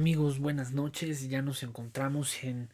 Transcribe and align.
Amigos, 0.00 0.38
buenas 0.38 0.72
noches. 0.72 1.28
Ya 1.28 1.42
nos 1.42 1.62
encontramos 1.62 2.42
en 2.42 2.70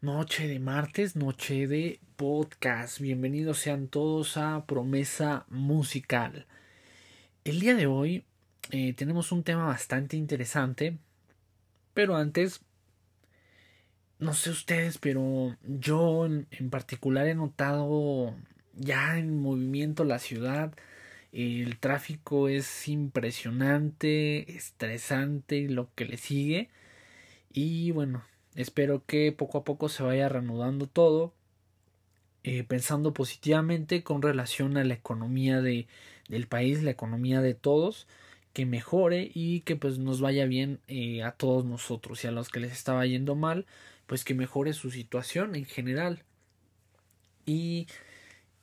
noche 0.00 0.46
de 0.46 0.60
martes, 0.60 1.16
noche 1.16 1.66
de 1.66 1.98
podcast. 2.14 3.00
Bienvenidos 3.00 3.58
sean 3.58 3.88
todos 3.88 4.36
a 4.36 4.64
Promesa 4.64 5.44
Musical. 5.48 6.46
El 7.42 7.58
día 7.58 7.74
de 7.74 7.88
hoy 7.88 8.22
eh, 8.70 8.92
tenemos 8.92 9.32
un 9.32 9.42
tema 9.42 9.66
bastante 9.66 10.16
interesante, 10.16 10.98
pero 11.94 12.14
antes, 12.14 12.60
no 14.20 14.34
sé 14.34 14.50
ustedes, 14.50 14.98
pero 14.98 15.56
yo 15.64 16.26
en 16.26 16.70
particular 16.70 17.26
he 17.26 17.34
notado 17.34 18.36
ya 18.76 19.18
en 19.18 19.42
movimiento 19.42 20.04
la 20.04 20.20
ciudad 20.20 20.72
el 21.32 21.78
tráfico 21.78 22.48
es 22.48 22.88
impresionante, 22.88 24.54
estresante 24.54 25.56
y 25.56 25.68
lo 25.68 25.88
que 25.94 26.04
le 26.04 26.18
sigue. 26.18 26.68
Y 27.52 27.90
bueno, 27.92 28.24
espero 28.54 29.04
que 29.06 29.32
poco 29.32 29.58
a 29.58 29.64
poco 29.64 29.88
se 29.88 30.02
vaya 30.02 30.28
reanudando 30.28 30.86
todo. 30.86 31.34
Eh, 32.44 32.64
pensando 32.64 33.14
positivamente 33.14 34.02
con 34.02 34.20
relación 34.20 34.76
a 34.76 34.82
la 34.84 34.94
economía 34.94 35.60
de, 35.60 35.86
del 36.28 36.48
país, 36.48 36.82
la 36.82 36.90
economía 36.90 37.40
de 37.40 37.54
todos, 37.54 38.08
que 38.52 38.66
mejore 38.66 39.30
y 39.32 39.60
que 39.60 39.76
pues 39.76 39.98
nos 39.98 40.20
vaya 40.20 40.44
bien 40.46 40.80
eh, 40.88 41.22
a 41.22 41.32
todos 41.32 41.64
nosotros 41.64 42.24
y 42.24 42.26
a 42.26 42.32
los 42.32 42.48
que 42.48 42.60
les 42.60 42.72
estaba 42.72 43.06
yendo 43.06 43.36
mal, 43.36 43.66
pues 44.06 44.24
que 44.24 44.34
mejore 44.34 44.72
su 44.72 44.90
situación 44.90 45.54
en 45.54 45.64
general. 45.66 46.24
Y 47.46 47.86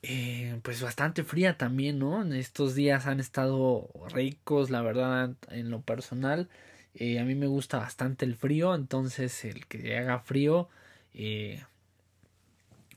eh, 0.02 0.58
pues 0.62 0.80
bastante 0.82 1.24
fría 1.24 1.58
también, 1.58 1.98
¿no? 1.98 2.22
Estos 2.34 2.74
días 2.74 3.06
han 3.06 3.20
estado 3.20 3.88
ricos, 4.12 4.70
la 4.70 4.82
verdad, 4.82 5.34
en 5.50 5.70
lo 5.70 5.82
personal. 5.82 6.48
Eh, 6.94 7.18
a 7.20 7.24
mí 7.24 7.34
me 7.34 7.46
gusta 7.46 7.78
bastante 7.78 8.24
el 8.24 8.34
frío, 8.36 8.74
entonces 8.74 9.44
el 9.44 9.66
que 9.66 9.96
haga 9.98 10.20
frío, 10.20 10.68
eh, 11.14 11.62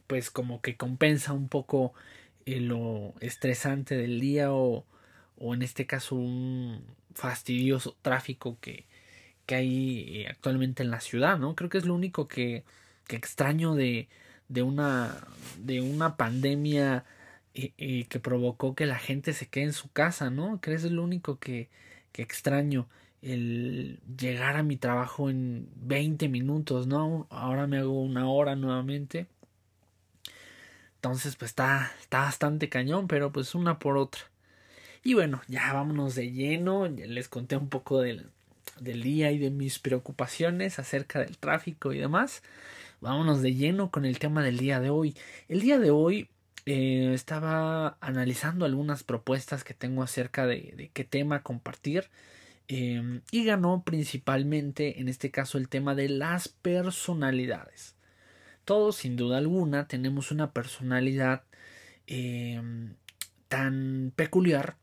pues 0.08 0.32
como 0.32 0.62
que 0.62 0.78
compensa 0.78 1.34
un 1.34 1.50
poco 1.50 1.94
lo 2.46 3.14
estresante 3.22 3.96
del 3.96 4.20
día 4.20 4.54
o, 4.54 4.86
o 5.38 5.54
en 5.54 5.62
este 5.62 5.86
caso 5.86 6.16
un 6.16 6.84
fastidioso 7.16 7.96
tráfico 8.02 8.58
que, 8.60 8.86
que 9.46 9.56
hay 9.56 10.26
actualmente 10.28 10.84
en 10.84 10.92
la 10.92 11.02
ciudad, 11.02 11.38
¿no? 11.40 11.56
Creo 11.56 11.70
que 11.70 11.78
es 11.78 11.86
lo 11.86 11.96
único 11.96 12.28
que, 12.28 12.64
que 13.08 13.16
extraño 13.16 13.76
de, 13.76 14.10
de 14.50 14.62
una, 14.64 15.18
de 15.60 15.82
una 15.82 16.18
pandemia 16.18 17.06
eh, 17.54 17.74
eh, 17.78 18.06
que 18.10 18.20
provocó 18.20 18.76
que 18.76 18.86
la 18.86 19.00
gente 19.00 19.34
se 19.34 19.48
quede 19.48 19.66
en 19.66 19.74
su 19.74 19.92
casa, 19.92 20.30
¿no? 20.30 20.60
Que 20.62 20.74
es 20.74 20.84
lo 20.84 21.04
único 21.04 21.40
que, 21.40 21.70
que 22.12 22.22
extraño, 22.24 22.88
el 23.22 24.00
llegar 24.18 24.58
a 24.58 24.64
mi 24.64 24.78
trabajo 24.78 25.30
en 25.30 25.70
20 25.76 26.30
minutos, 26.30 26.88
¿no? 26.88 27.28
Ahora 27.30 27.68
me 27.68 27.78
hago 27.78 28.02
una 28.02 28.30
hora 28.30 28.56
nuevamente. 28.56 29.28
Entonces, 30.96 31.36
pues 31.36 31.52
está, 31.52 31.92
está 32.00 32.20
bastante 32.22 32.70
cañón, 32.70 33.08
pero 33.08 33.32
pues 33.32 33.56
una 33.56 33.80
por 33.80 33.98
otra. 33.98 34.22
Y 35.04 35.14
bueno, 35.16 35.42
ya 35.48 35.74
vámonos 35.74 36.16
de 36.16 36.32
lleno. 36.32 36.88
les 36.88 37.28
conté 37.30 37.58
un 37.58 37.70
poco 37.70 38.02
del, 38.02 38.30
del 38.80 39.04
día 39.04 39.32
y 39.32 39.38
de 39.38 39.52
mis 39.52 39.80
preocupaciones 39.80 40.80
acerca 40.80 41.20
del 41.20 41.38
tráfico 41.38 41.94
y 41.94 42.00
demás 42.00 42.42
vámonos 43.04 43.42
de 43.42 43.54
lleno 43.54 43.92
con 43.92 44.06
el 44.06 44.18
tema 44.18 44.44
del 44.44 44.58
día 44.58 44.80
de 44.80 44.90
hoy. 44.90 45.16
El 45.48 45.62
día 45.62 45.78
de 45.78 45.92
hoy 45.92 46.30
eh, 46.66 47.12
estaba 47.14 47.98
analizando 48.02 48.66
algunas 48.66 49.04
propuestas 49.04 49.64
que 49.64 49.74
tengo 49.74 50.02
acerca 50.02 50.48
de, 50.48 50.90
qué 50.94 51.04
tema 51.04 51.44
compartir. 51.44 52.10
Em, 52.70 53.22
y 53.30 53.44
ganó 53.44 53.84
principalmente 53.84 55.02
en 55.02 55.10
este 55.10 55.32
caso 55.32 55.58
el 55.58 55.68
tema 55.68 55.96
de 55.96 56.10
las 56.10 56.48
personalidades. 56.48 57.96
Todos, 58.66 58.96
sin 58.96 59.18
duda 59.18 59.38
alguna, 59.38 59.88
tenemos 59.88 60.32
una 60.32 60.54
personalidad 60.54 61.44
em, 62.08 62.96
tan 63.50 64.14
peculiar 64.16 64.78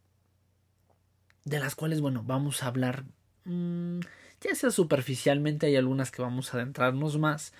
de 1.44 1.58
las 1.58 1.74
cuales, 1.74 2.02
bueno, 2.02 2.22
vamos 2.22 2.62
a 2.62 2.66
hablar 2.66 3.04
mm, 3.44 4.00
ya 4.40 4.54
sea 4.54 4.70
superficialmente, 4.70 5.66
hay 5.66 5.76
algunas 5.76 6.10
que 6.10 6.22
vamos 6.22 6.52
a 6.52 6.56
adentrarnos 6.56 7.18
más, 7.18 7.52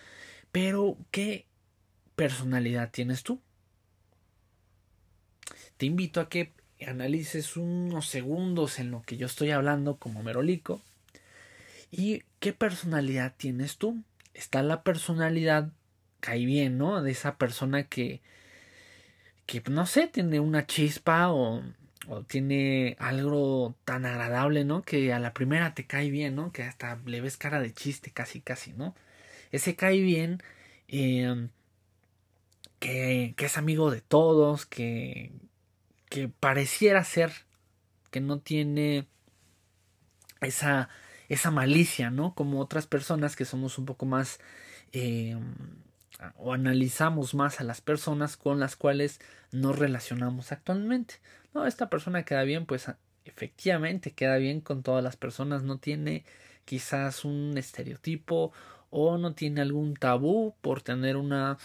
pero, 0.52 0.96
¿qué 1.10 1.46
personalidad 2.16 2.90
tienes 2.90 3.22
tú? 3.22 3.40
Te 5.76 5.86
invito 5.86 6.20
a 6.20 6.28
que 6.28 6.52
analices 6.86 7.56
unos 7.56 8.06
segundos 8.06 8.78
en 8.78 8.90
lo 8.90 9.02
que 9.02 9.16
yo 9.16 9.26
estoy 9.26 9.50
hablando 9.50 9.96
como 9.96 10.22
merolico. 10.22 10.80
¿Y 11.90 12.22
qué 12.38 12.52
personalidad 12.52 13.34
tienes 13.36 13.78
tú? 13.78 14.02
Está 14.34 14.62
la 14.62 14.82
personalidad, 14.82 15.72
cae 16.20 16.44
bien, 16.44 16.78
¿no? 16.78 17.02
De 17.02 17.10
esa 17.10 17.36
persona 17.36 17.84
que, 17.84 18.20
que 19.46 19.62
no 19.70 19.86
sé, 19.86 20.06
tiene 20.06 20.40
una 20.40 20.66
chispa 20.66 21.30
o, 21.32 21.62
o 22.08 22.22
tiene 22.22 22.96
algo 22.98 23.74
tan 23.84 24.06
agradable, 24.06 24.64
¿no? 24.64 24.82
Que 24.82 25.12
a 25.12 25.18
la 25.18 25.32
primera 25.32 25.74
te 25.74 25.86
cae 25.86 26.10
bien, 26.10 26.36
¿no? 26.36 26.52
Que 26.52 26.62
hasta 26.62 26.98
le 27.06 27.20
ves 27.20 27.36
cara 27.36 27.60
de 27.60 27.72
chiste 27.72 28.10
casi, 28.10 28.40
casi, 28.40 28.72
¿no? 28.72 28.94
Ese 29.50 29.76
cae 29.76 30.00
bien, 30.00 30.42
em, 30.88 31.50
que, 32.78 33.34
es 33.38 33.58
amigo 33.58 33.90
de 33.90 34.00
todos, 34.00 34.66
que, 34.66 35.32
pareciera 36.40 37.04
ser 37.04 37.32
que 38.10 38.20
no 38.20 38.40
tiene 38.40 39.06
esa, 40.40 40.88
esa 41.28 41.50
malicia, 41.50 42.10
¿no? 42.10 42.34
Como 42.34 42.60
otras 42.60 42.86
personas 42.86 43.36
que 43.36 43.44
somos 43.44 43.78
un 43.78 43.86
poco 43.86 44.06
más 44.06 44.40
em, 44.92 45.54
o 46.36 46.52
analizamos 46.52 47.34
más 47.34 47.60
a 47.60 47.64
las 47.64 47.80
personas 47.80 48.36
con 48.36 48.60
las 48.60 48.76
cuales 48.76 49.20
nos 49.52 49.78
relacionamos 49.78 50.52
actualmente. 50.52 51.16
No, 51.54 51.66
esta 51.66 51.90
persona 51.90 52.24
queda 52.24 52.42
bien, 52.42 52.66
pues 52.66 52.86
efectivamente 53.24 54.12
queda 54.12 54.36
bien 54.36 54.60
con 54.60 54.82
todas 54.82 55.04
las 55.04 55.16
personas, 55.16 55.62
no 55.62 55.78
tiene 55.78 56.24
quizás 56.64 57.24
un 57.24 57.56
estereotipo 57.56 58.52
o 58.90 59.18
no 59.18 59.34
tiene 59.34 59.60
algún 59.60 59.94
tabú 59.94 60.54
por 60.60 60.82
tener 60.82 61.16
una 61.16 61.58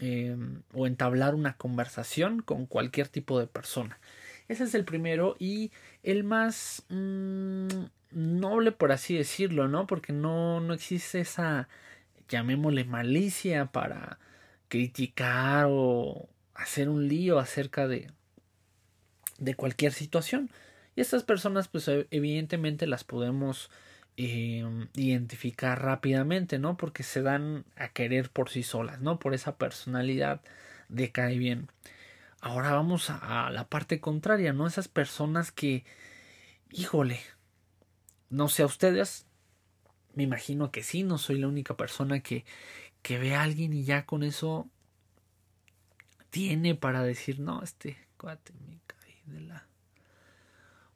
eh, 0.00 0.36
o 0.74 0.86
entablar 0.86 1.34
una 1.34 1.56
conversación 1.56 2.42
con 2.42 2.66
cualquier 2.66 3.08
tipo 3.08 3.38
de 3.38 3.46
persona. 3.46 3.98
Ese 4.48 4.64
es 4.64 4.74
el 4.74 4.84
primero 4.84 5.36
y 5.38 5.70
el 6.02 6.24
más 6.24 6.84
mm, 6.88 7.68
noble, 8.10 8.72
por 8.72 8.92
así 8.92 9.16
decirlo, 9.16 9.68
¿no? 9.68 9.86
Porque 9.86 10.12
no, 10.12 10.60
no 10.60 10.74
existe 10.74 11.20
esa, 11.20 11.68
llamémosle 12.28 12.84
malicia 12.84 13.66
para 13.66 14.18
criticar 14.68 15.66
o 15.68 16.28
hacer 16.54 16.88
un 16.88 17.08
lío 17.08 17.38
acerca 17.38 17.86
de, 17.86 18.10
de 19.38 19.54
cualquier 19.54 19.92
situación. 19.92 20.50
Y 20.96 21.00
estas 21.00 21.22
personas, 21.22 21.68
pues 21.68 21.88
evidentemente 22.10 22.86
las 22.86 23.04
podemos 23.04 23.70
Em, 24.18 24.88
identificar 24.94 25.80
rápidamente, 25.82 26.58
¿no? 26.58 26.76
Porque 26.76 27.02
se 27.02 27.22
dan 27.22 27.64
a 27.76 27.88
querer 27.88 28.30
por 28.30 28.50
sí 28.50 28.62
solas, 28.62 29.00
¿no? 29.00 29.18
Por 29.18 29.32
esa 29.32 29.56
personalidad 29.56 30.42
de 30.90 31.10
cae 31.10 31.38
bien. 31.38 31.70
Ahora 32.42 32.72
vamos 32.72 33.08
a, 33.08 33.50
la 33.50 33.68
parte 33.68 34.00
contraria, 34.00 34.52
¿no? 34.52 34.66
Esas 34.66 34.88
personas 34.88 35.50
que, 35.50 35.84
híjole, 36.70 37.20
no 38.28 38.48
sé 38.48 38.62
a 38.64 38.66
ustedes, 38.66 39.26
me 40.14 40.24
imagino 40.24 40.70
que 40.72 40.82
sí, 40.82 41.04
no 41.04 41.16
soy 41.16 41.38
la 41.38 41.48
única 41.48 41.76
persona 41.76 42.20
que, 42.20 42.44
que 43.00 43.18
ve 43.18 43.34
a 43.34 43.42
alguien 43.42 43.72
y 43.72 43.84
ya 43.84 44.04
con 44.04 44.24
eso 44.24 44.68
tiene 46.30 46.74
para 46.74 47.02
decir, 47.02 47.40
no, 47.40 47.62
este 47.62 47.96
cuate 48.18 48.52
me 48.68 48.78
cae 48.86 49.22
de 49.26 49.40
la... 49.40 49.66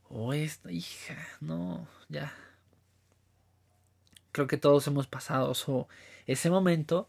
O 0.08 0.34
esta 0.34 0.70
hija, 0.70 1.16
no, 1.40 1.88
ya, 2.08 2.32
creo 4.36 4.46
que 4.46 4.58
todos 4.58 4.86
hemos 4.86 5.06
pasado 5.06 5.54
ese 6.26 6.50
momento 6.50 7.08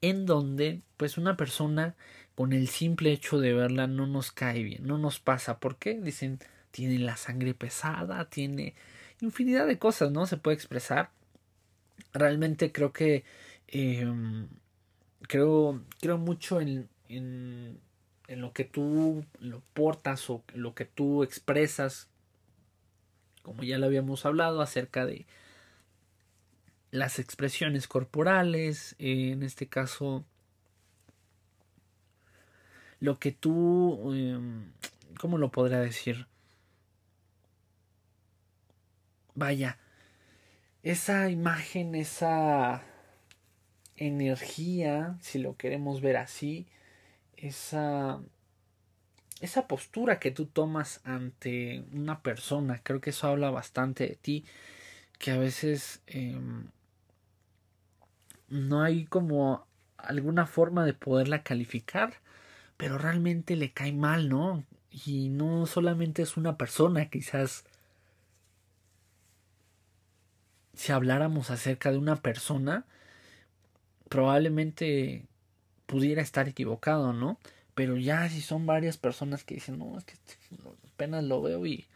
en 0.00 0.24
donde 0.24 0.80
pues 0.96 1.18
una 1.18 1.36
persona 1.36 1.94
con 2.34 2.54
el 2.54 2.68
simple 2.68 3.12
hecho 3.12 3.38
de 3.38 3.52
verla 3.52 3.86
no 3.86 4.06
nos 4.06 4.32
cae 4.32 4.62
bien, 4.62 4.86
no 4.86 4.96
nos 4.96 5.20
pasa. 5.20 5.60
¿Por 5.60 5.76
qué? 5.76 6.00
Dicen, 6.00 6.38
tiene 6.70 6.98
la 6.98 7.18
sangre 7.18 7.52
pesada, 7.52 8.30
tiene 8.30 8.72
infinidad 9.20 9.66
de 9.66 9.78
cosas, 9.78 10.10
¿no? 10.10 10.24
Se 10.24 10.38
puede 10.38 10.54
expresar. 10.54 11.10
Realmente 12.14 12.72
creo 12.72 12.94
que 12.94 13.24
em, 13.68 14.48
creo, 15.28 15.82
creo 16.00 16.16
mucho 16.16 16.62
en, 16.62 16.88
en, 17.10 17.78
en 18.26 18.40
lo 18.40 18.54
que 18.54 18.64
tú 18.64 19.26
lo 19.38 19.60
portas 19.74 20.30
o 20.30 20.42
lo 20.54 20.74
que 20.74 20.86
tú 20.86 21.22
expresas 21.24 22.09
como 23.42 23.62
ya 23.62 23.78
lo 23.78 23.86
habíamos 23.86 24.26
hablado, 24.26 24.62
acerca 24.62 25.06
de 25.06 25.26
las 26.90 27.18
expresiones 27.18 27.86
corporales, 27.88 28.96
en 28.98 29.42
este 29.42 29.66
caso, 29.66 30.24
lo 33.00 33.18
que 33.18 33.32
tú, 33.32 34.12
em, 34.14 34.72
¿cómo 35.18 35.38
lo 35.38 35.50
podría 35.50 35.80
decir? 35.80 36.26
vaya, 39.40 39.78
esa 40.82 41.30
imagen, 41.30 41.94
esa 41.94 42.82
energía, 43.96 45.16
si 45.20 45.38
lo 45.38 45.56
queremos 45.56 46.02
ver 46.02 46.18
así, 46.18 46.66
esa 47.36 48.20
esa 49.40 49.66
postura 49.66 50.18
que 50.18 50.30
tú 50.30 50.46
tomas 50.46 51.00
ante 51.04 51.84
una 51.92 52.22
persona, 52.22 52.80
creo 52.82 53.00
que 53.00 53.10
eso 53.10 53.26
habla 53.28 53.50
bastante 53.50 54.06
de 54.06 54.16
ti, 54.16 54.44
que 55.18 55.30
a 55.32 55.38
veces 55.38 56.02
em, 56.06 56.66
no 58.48 58.82
hay 58.82 59.06
como 59.06 59.66
alguna 59.96 60.46
forma 60.46 60.84
de 60.84 60.94
poderla 60.94 61.42
calificar, 61.42 62.14
pero 62.76 62.98
realmente 62.98 63.56
le 63.56 63.72
cae 63.72 63.92
mal, 63.92 64.28
¿no? 64.28 64.64
Y 64.90 65.28
no 65.28 65.66
solamente 65.66 66.22
es 66.22 66.36
una 66.36 66.56
persona, 66.56 67.08
quizás 67.10 67.64
si 70.74 70.92
habláramos 70.92 71.50
acerca 71.50 71.92
de 71.92 71.98
una 71.98 72.16
persona, 72.16 72.84
probablemente 74.08 75.26
pudiera 75.86 76.22
estar 76.22 76.48
equivocado, 76.48 77.12
¿no? 77.12 77.38
Pero 77.80 77.96
ya 77.96 78.28
si 78.28 78.42
son 78.42 78.66
varias 78.66 78.98
personas 78.98 79.42
que 79.42 79.54
dicen, 79.54 79.78
no, 79.78 79.96
es 79.96 80.04
que 80.04 80.12
apenas 80.92 81.24
lo 81.24 81.40
veo 81.40 81.64
y 81.64 81.86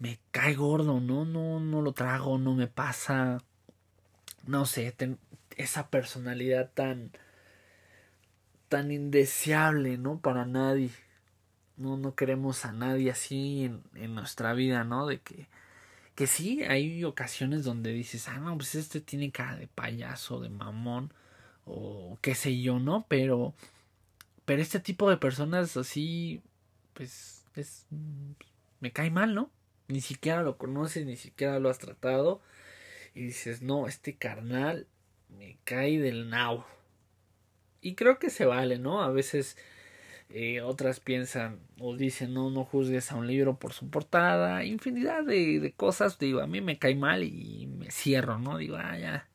me 0.00 0.18
cae 0.32 0.56
gordo, 0.56 0.98
no, 0.98 1.24
no, 1.24 1.60
no 1.60 1.80
lo 1.80 1.92
trago, 1.92 2.38
no 2.38 2.56
me 2.56 2.66
pasa. 2.66 3.40
No 4.48 4.66
sé, 4.66 4.92
esa 5.56 5.90
personalidad 5.90 6.72
tan 6.74 7.12
tan 8.68 8.90
indeseable, 8.90 9.96
¿no? 9.96 10.18
Para 10.18 10.44
nadie. 10.44 10.90
No, 11.76 11.96
no 11.96 12.16
queremos 12.16 12.64
a 12.64 12.72
nadie 12.72 13.12
así 13.12 13.66
en, 13.66 13.84
en 13.94 14.16
nuestra 14.16 14.54
vida, 14.54 14.82
¿no? 14.82 15.06
De 15.06 15.20
que, 15.20 15.46
que 16.16 16.26
sí, 16.26 16.64
hay 16.64 17.04
ocasiones 17.04 17.62
donde 17.62 17.92
dices, 17.92 18.26
ah, 18.26 18.40
no, 18.40 18.56
pues 18.56 18.74
este 18.74 19.00
tiene 19.00 19.30
cara 19.30 19.54
de 19.54 19.68
payaso, 19.68 20.40
de 20.40 20.48
mamón, 20.48 21.12
o 21.64 22.18
qué 22.20 22.34
sé 22.34 22.60
yo, 22.60 22.80
¿no? 22.80 23.06
Pero 23.08 23.54
pero 24.50 24.62
este 24.62 24.80
tipo 24.80 25.08
de 25.08 25.16
personas 25.16 25.76
así, 25.76 26.42
pues, 26.94 27.44
es, 27.54 27.86
me 28.80 28.90
cae 28.90 29.08
mal, 29.08 29.32
¿no? 29.32 29.48
Ni 29.86 30.00
siquiera 30.00 30.42
lo 30.42 30.58
conoces, 30.58 31.06
ni 31.06 31.16
siquiera 31.16 31.60
lo 31.60 31.70
has 31.70 31.78
tratado. 31.78 32.42
Y 33.14 33.26
dices, 33.26 33.62
no, 33.62 33.86
este 33.86 34.16
carnal 34.16 34.88
me 35.28 35.56
cae 35.62 36.00
del 36.00 36.30
nao. 36.30 36.66
Y 37.80 37.94
creo 37.94 38.18
que 38.18 38.28
se 38.28 38.44
vale, 38.44 38.80
¿no? 38.80 39.02
A 39.02 39.12
veces 39.12 39.56
eh, 40.30 40.62
otras 40.62 40.98
piensan 40.98 41.60
o 41.78 41.94
dicen, 41.94 42.34
no, 42.34 42.50
no 42.50 42.64
juzgues 42.64 43.12
a 43.12 43.14
un 43.14 43.28
libro 43.28 43.56
por 43.56 43.72
su 43.72 43.88
portada. 43.88 44.64
Infinidad 44.64 45.22
de, 45.22 45.60
de 45.60 45.72
cosas, 45.74 46.18
digo, 46.18 46.40
a 46.40 46.48
mí 46.48 46.60
me 46.60 46.76
cae 46.76 46.96
mal 46.96 47.22
y 47.22 47.68
me 47.68 47.92
cierro, 47.92 48.40
¿no? 48.40 48.58
Digo, 48.58 48.74
ah, 48.76 48.98
ya 48.98 49.29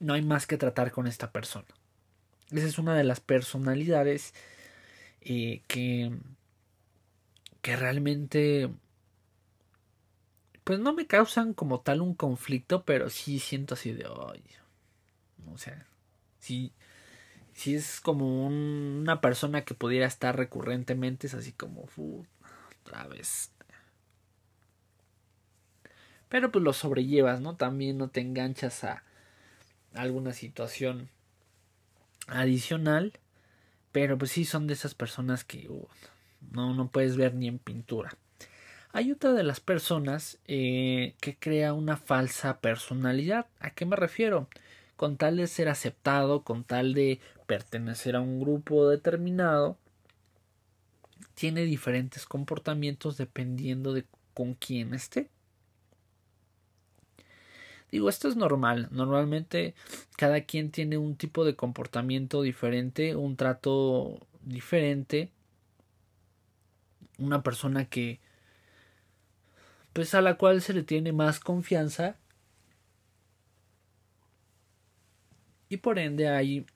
no 0.00 0.14
hay 0.14 0.22
más 0.22 0.46
que 0.46 0.58
tratar 0.58 0.90
con 0.92 1.06
esta 1.06 1.32
persona. 1.32 1.66
Esa 2.50 2.66
es 2.66 2.78
una 2.78 2.94
de 2.94 3.04
las 3.04 3.20
personalidades 3.20 4.34
eh, 5.20 5.62
que, 5.66 6.12
que 7.60 7.76
realmente 7.76 8.70
pues 10.68 10.78
no 10.80 10.92
me 10.92 11.06
causan 11.06 11.54
como 11.54 11.80
tal 11.80 12.02
un 12.02 12.14
conflicto, 12.14 12.84
pero 12.84 13.08
sí 13.08 13.38
siento 13.38 13.72
así 13.72 13.92
de, 13.92 14.06
o 14.06 14.34
sea, 15.56 15.86
sí, 16.40 16.72
sí 17.54 17.74
es 17.74 18.02
como 18.02 18.46
una 18.46 19.22
persona 19.22 19.64
que 19.64 19.72
pudiera 19.72 20.06
estar 20.06 20.36
recurrentemente, 20.36 21.26
es 21.26 21.32
así 21.32 21.52
como, 21.52 21.88
otra 22.84 23.06
vez. 23.06 23.50
Pero 26.28 26.52
pues 26.52 26.62
lo 26.62 26.74
sobrellevas, 26.74 27.40
¿no? 27.40 27.56
También 27.56 27.96
no 27.96 28.08
te 28.08 28.20
enganchas 28.20 28.84
a, 28.84 29.02
alguna 29.94 30.32
situación 30.32 31.08
adicional, 32.26 33.12
pero 33.92 34.18
pues 34.18 34.30
sí 34.32 34.44
son 34.44 34.66
de 34.66 34.74
esas 34.74 34.94
personas 34.94 35.44
que 35.44 35.68
uh, 35.68 35.88
no, 36.50 36.74
no 36.74 36.88
puedes 36.88 37.16
ver 37.16 37.34
ni 37.34 37.48
en 37.48 37.58
pintura. 37.58 38.16
Hay 38.92 39.12
otra 39.12 39.32
de 39.32 39.42
las 39.42 39.60
personas 39.60 40.38
eh, 40.46 41.14
que 41.20 41.36
crea 41.36 41.72
una 41.74 41.96
falsa 41.96 42.60
personalidad. 42.60 43.46
¿A 43.60 43.70
qué 43.70 43.84
me 43.84 43.96
refiero? 43.96 44.48
Con 44.96 45.16
tal 45.16 45.36
de 45.36 45.46
ser 45.46 45.68
aceptado, 45.68 46.42
con 46.42 46.64
tal 46.64 46.94
de 46.94 47.20
pertenecer 47.46 48.16
a 48.16 48.20
un 48.20 48.40
grupo 48.40 48.88
determinado, 48.88 49.76
tiene 51.34 51.62
diferentes 51.62 52.26
comportamientos 52.26 53.16
dependiendo 53.16 53.92
de 53.92 54.04
con 54.34 54.54
quién 54.54 54.94
esté. 54.94 55.30
Digo, 57.90 58.08
esto 58.08 58.28
es 58.28 58.36
normal. 58.36 58.88
Normalmente 58.90 59.74
cada 60.16 60.42
quien 60.42 60.70
tiene 60.70 60.98
un 60.98 61.16
tipo 61.16 61.44
de 61.44 61.56
comportamiento 61.56 62.42
diferente, 62.42 63.16
un 63.16 63.36
trato 63.36 64.26
diferente. 64.42 65.30
Una 67.18 67.42
persona 67.42 67.86
que 67.86 68.20
pues 69.92 70.14
a 70.14 70.20
la 70.20 70.34
cual 70.36 70.62
se 70.62 70.74
le 70.74 70.82
tiene 70.84 71.12
más 71.12 71.40
confianza 71.40 72.16
y 75.68 75.78
por 75.78 75.98
ende 75.98 76.28
hay 76.28 76.66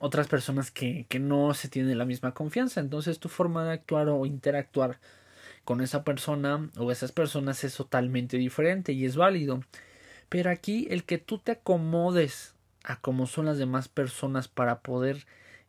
otras 0.00 0.28
personas 0.28 0.70
que, 0.70 1.06
que 1.08 1.18
no 1.18 1.54
se 1.54 1.68
tienen 1.68 1.98
la 1.98 2.04
misma 2.04 2.34
confianza. 2.34 2.80
Entonces 2.80 3.18
tu 3.18 3.28
forma 3.28 3.64
de 3.64 3.72
actuar 3.72 4.08
o 4.08 4.26
interactuar 4.26 4.98
con 5.64 5.80
esa 5.80 6.04
persona 6.04 6.70
o 6.78 6.92
esas 6.92 7.12
personas 7.12 7.64
es 7.64 7.76
totalmente 7.76 8.36
diferente 8.36 8.92
y 8.92 9.04
es 9.04 9.16
válido. 9.16 9.60
Pero 10.28 10.50
aquí 10.50 10.86
el 10.90 11.04
que 11.04 11.18
tú 11.18 11.38
te 11.38 11.52
acomodes 11.52 12.54
a 12.84 13.00
como 13.00 13.26
son 13.26 13.46
las 13.46 13.58
demás 13.58 13.88
personas 13.88 14.48
para 14.48 14.80
poder 14.80 15.26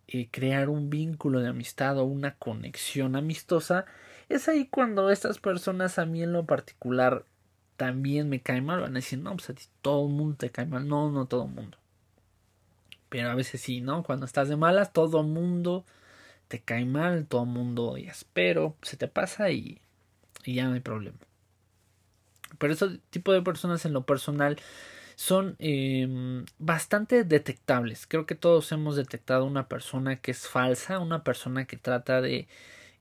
eh, 0.07 0.29
crear 0.31 0.69
un 0.69 0.89
vínculo 0.89 1.39
de 1.39 1.49
amistad 1.49 1.97
o 1.97 2.05
una 2.05 2.35
conexión 2.35 3.15
amistosa, 3.15 3.85
es 4.29 4.47
ahí 4.47 4.67
cuando 4.67 5.09
estas 5.09 5.39
personas 5.39 5.99
a 5.99 6.05
mí 6.05 6.23
en 6.23 6.33
lo 6.33 6.45
particular 6.45 7.25
también 7.77 8.29
me 8.29 8.41
caen 8.41 8.65
mal. 8.65 8.81
Van 8.81 8.91
a 8.91 8.95
decir, 8.95 9.19
no, 9.19 9.31
pues 9.31 9.49
a 9.49 9.53
ti 9.53 9.63
todo 9.81 10.07
el 10.07 10.13
mundo 10.13 10.35
te 10.37 10.49
cae 10.51 10.65
mal. 10.65 10.87
No, 10.87 11.11
no 11.11 11.27
todo 11.27 11.45
el 11.45 11.51
mundo. 11.51 11.77
Pero 13.09 13.29
a 13.31 13.35
veces 13.35 13.61
sí, 13.61 13.81
¿no? 13.81 14.03
Cuando 14.03 14.25
estás 14.25 14.49
de 14.49 14.57
malas, 14.57 14.91
todo 14.91 15.21
el 15.21 15.27
mundo 15.27 15.85
te 16.47 16.61
cae 16.61 16.85
mal, 16.85 17.25
todo 17.27 17.43
el 17.43 17.49
mundo 17.49 17.85
odias. 17.85 18.25
Pero 18.33 18.75
se 18.81 18.97
te 18.97 19.07
pasa 19.07 19.51
y, 19.51 19.79
y 20.43 20.55
ya 20.55 20.67
no 20.67 20.73
hay 20.73 20.81
problema. 20.81 21.17
Pero 22.57 22.73
este 22.73 22.99
tipo 23.09 23.33
de 23.33 23.41
personas 23.41 23.85
en 23.85 23.93
lo 23.93 24.05
personal 24.05 24.57
son 25.15 25.55
em, 25.59 26.45
bastante 26.59 27.23
detectables. 27.23 28.05
Creo 28.07 28.25
que 28.25 28.35
todos 28.35 28.71
hemos 28.71 28.95
detectado 28.95 29.45
una 29.45 29.67
persona 29.67 30.17
que 30.17 30.31
es 30.31 30.47
falsa, 30.47 30.99
una 30.99 31.23
persona 31.23 31.65
que 31.65 31.77
trata 31.77 32.21
de, 32.21 32.47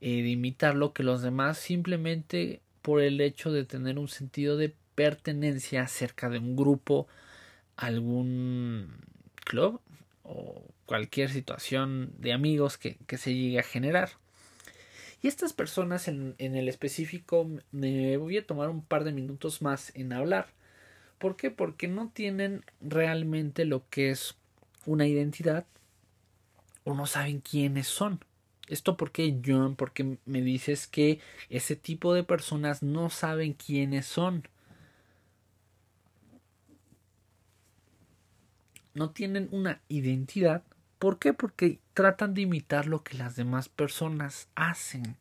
eh, 0.00 0.22
de 0.22 0.28
imitar 0.30 0.74
lo 0.74 0.92
que 0.94 1.02
los 1.02 1.22
demás 1.22 1.58
simplemente 1.58 2.62
por 2.82 3.02
el 3.02 3.20
hecho 3.20 3.52
de 3.52 3.64
tener 3.64 3.98
un 3.98 4.08
sentido 4.08 4.56
de 4.56 4.74
pertenencia 4.94 5.82
acerca 5.82 6.30
de 6.30 6.38
un 6.38 6.56
grupo, 6.56 7.06
algún 7.76 8.96
club 9.44 9.80
o 10.22 10.62
cualquier 10.86 11.30
situación 11.30 12.12
de 12.18 12.32
amigos 12.32 12.78
que, 12.78 12.96
que 13.06 13.18
se 13.18 13.34
llegue 13.34 13.58
a 13.60 13.62
generar. 13.62 14.10
Y 15.23 15.28
estas 15.28 15.52
personas 15.52 16.08
en, 16.08 16.35
el 16.38 16.68
específico 16.68 17.49
me 17.73 18.16
voy 18.16 18.37
a 18.38 18.46
tomar 18.46 18.68
un 18.68 18.82
par 18.82 19.04
de 19.04 19.12
minutos 19.12 19.62
más 19.62 19.92
en 19.94 20.12
hablar. 20.12 20.49
¿Por 21.18 21.37
qué? 21.37 21.50
Porque 21.50 21.88
no 21.88 22.11
tienen 22.12 22.64
realmente 22.80 23.64
lo 23.64 23.88
que 23.88 24.11
es 24.11 24.37
una 24.85 25.06
identidad 25.06 25.66
o 26.85 26.94
no 26.94 27.06
saben 27.06 27.40
quiénes 27.40 27.88
son. 27.88 28.20
Esto 28.68 28.96
porque 28.96 29.40
John, 29.44 29.76
porque 29.76 30.18
me 30.26 30.42
dices 30.42 30.87
que 30.87 31.20
ese 31.49 31.76
tipo 31.76 32.14
de 32.14 32.25
personas 32.25 32.82
no 32.82 33.11
saben 33.11 33.54
quiénes 33.54 34.06
son. 34.06 34.46
No 38.94 39.11
tienen 39.11 39.49
una 39.52 39.80
identidad 39.88 40.62
¿Por 40.98 41.18
qué? 41.18 41.32
Porque 41.34 41.78
tratan 41.94 42.34
de 42.34 42.42
imitar 42.42 42.86
lo 42.86 43.02
que 43.02 43.16
las 43.16 43.36
demás 43.36 43.68
personas 43.68 44.48
hacen 44.54 45.16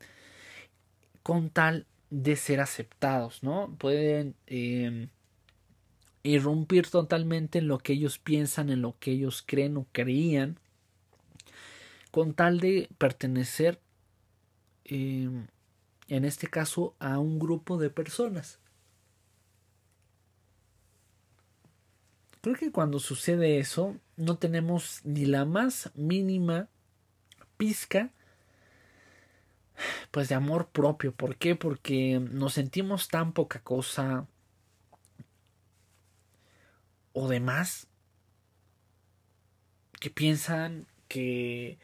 con 1.22 1.50
tal 1.50 1.86
de 2.10 2.36
ser 2.36 2.60
aceptados, 2.60 3.42
¿no? 3.42 3.74
Pueden 3.78 4.34
eh, 4.46 5.08
irrumpir 6.22 6.88
totalmente 6.88 7.58
en 7.58 7.68
lo 7.68 7.78
que 7.78 7.92
ellos 7.92 8.18
piensan, 8.18 8.70
en 8.70 8.82
lo 8.82 8.96
que 8.98 9.12
ellos 9.12 9.42
creen 9.46 9.76
o 9.76 9.86
creían, 9.92 10.58
con 12.10 12.34
tal 12.34 12.60
de 12.60 12.88
pertenecer, 12.98 13.80
em, 14.84 15.46
en 16.08 16.24
este 16.24 16.46
caso, 16.46 16.94
a 16.98 17.18
un 17.18 17.38
grupo 17.38 17.76
de 17.76 17.90
personas. 17.90 18.58
Creo 22.40 22.54
que 22.54 22.70
cuando 22.70 23.00
sucede 23.00 23.58
eso, 23.58 23.96
no 24.16 24.38
tenemos 24.38 25.00
ni 25.04 25.26
la 25.26 25.44
más 25.44 25.90
mínima 25.94 26.68
pizca 27.56 28.10
pues 30.10 30.28
de 30.28 30.34
amor 30.34 30.68
propio. 30.68 31.12
¿Por 31.12 31.36
qué? 31.36 31.54
Porque 31.54 32.18
nos 32.18 32.54
sentimos 32.54 33.08
tan 33.08 33.32
poca 33.32 33.60
cosa 33.60 34.26
o 37.12 37.28
demás 37.28 37.88
que 40.00 40.10
piensan 40.10 40.86
que, 41.08 41.78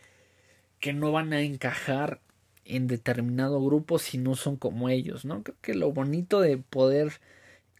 que 0.80 0.92
no 0.92 1.12
van 1.12 1.32
a 1.32 1.40
encajar 1.40 2.20
en 2.64 2.86
determinado 2.86 3.62
grupo 3.64 3.98
si 3.98 4.18
no 4.18 4.34
son 4.36 4.56
como 4.56 4.88
ellos, 4.88 5.24
¿no? 5.24 5.42
Creo 5.42 5.56
que 5.60 5.74
lo 5.74 5.92
bonito 5.92 6.40
de 6.40 6.58
poder 6.58 7.20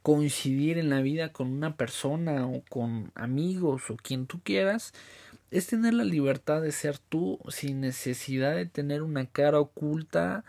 coincidir 0.02 0.78
en 0.78 0.90
la 0.90 1.00
vida 1.00 1.32
con 1.32 1.50
una 1.52 1.76
persona 1.76 2.46
o 2.46 2.62
con 2.68 3.12
amigos 3.14 3.90
o 3.90 3.96
quien 3.96 4.26
tú 4.26 4.40
quieras 4.42 4.92
es 5.50 5.66
tener 5.66 5.94
la 5.94 6.04
libertad 6.04 6.62
de 6.62 6.72
ser 6.72 6.98
tú 6.98 7.38
sin 7.48 7.80
necesidad 7.80 8.54
de 8.54 8.66
tener 8.66 9.02
una 9.02 9.26
cara 9.26 9.60
oculta 9.60 10.44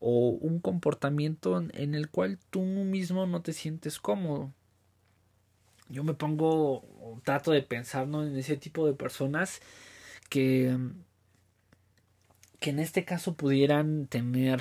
o 0.00 0.30
un 0.30 0.60
comportamiento 0.60 1.60
en 1.72 1.94
el 1.94 2.08
cual 2.10 2.38
tú 2.50 2.62
mismo 2.62 3.26
no 3.26 3.40
te 3.40 3.52
sientes 3.52 3.98
cómodo. 3.98 4.52
Yo 5.88 6.04
me 6.04 6.14
pongo, 6.14 6.84
trato 7.24 7.50
de 7.52 7.62
pensar 7.62 8.06
en 8.08 8.36
ese 8.36 8.56
tipo 8.56 8.86
de 8.86 8.92
personas 8.92 9.60
que, 10.28 10.76
que 12.60 12.70
en 12.70 12.78
este 12.78 13.04
caso 13.04 13.34
pudieran 13.34 14.06
tener 14.06 14.60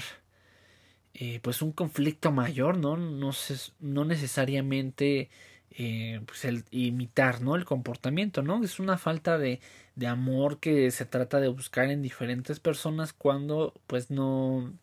eh, 1.19 1.39
pues 1.41 1.63
un 1.63 1.71
conflicto 1.71 2.31
mayor, 2.31 2.77
¿no? 2.77 2.95
No, 2.95 3.31
no 3.79 4.05
necesariamente 4.05 5.29
eh, 5.71 6.21
pues 6.27 6.45
el 6.45 6.63
imitar, 6.69 7.41
¿no? 7.41 7.55
El 7.55 7.65
comportamiento, 7.65 8.43
¿no? 8.43 8.63
Es 8.63 8.79
una 8.79 8.99
falta 8.99 9.39
de, 9.39 9.59
de 9.95 10.05
amor 10.05 10.59
que 10.59 10.91
se 10.91 11.05
trata 11.05 11.39
de 11.39 11.47
buscar 11.47 11.89
en 11.89 12.03
diferentes 12.03 12.59
personas 12.59 13.13
cuando 13.13 13.73
pues 13.87 14.11
no, 14.11 14.73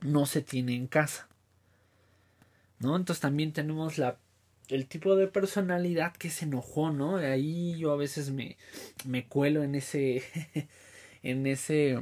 no 0.00 0.26
se 0.26 0.42
tiene 0.42 0.76
en 0.76 0.86
casa. 0.86 1.26
¿No? 2.78 2.94
Entonces 2.94 3.20
también 3.20 3.52
tenemos 3.52 3.98
la 3.98 4.18
el 4.68 4.86
tipo 4.86 5.16
de 5.16 5.28
personalidad 5.28 6.12
que 6.16 6.30
se 6.30 6.44
enojó, 6.44 6.90
¿no? 6.90 7.16
Ahí 7.16 7.76
yo 7.78 7.92
a 7.92 7.96
veces 7.96 8.30
me, 8.30 8.56
me 9.04 9.26
cuelo 9.26 9.62
en 9.64 9.74
ese 9.74 10.22
en 11.22 11.46
ese 11.46 12.00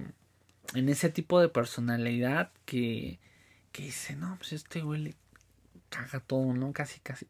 en 0.73 0.89
ese 0.89 1.11
tipo 1.11 1.41
de 1.41 1.49
personalidad 1.49 2.51
que, 2.65 3.19
que 3.73 3.85
dice, 3.85 4.17
no, 4.17 4.37
pues 4.39 4.53
este 4.55 4.81
güey 4.81 5.03
le 5.03 5.15
caga 5.91 6.21
todo, 6.21 6.55
¿no? 6.55 6.73
Casi, 6.73 7.01
casi. 7.01 7.27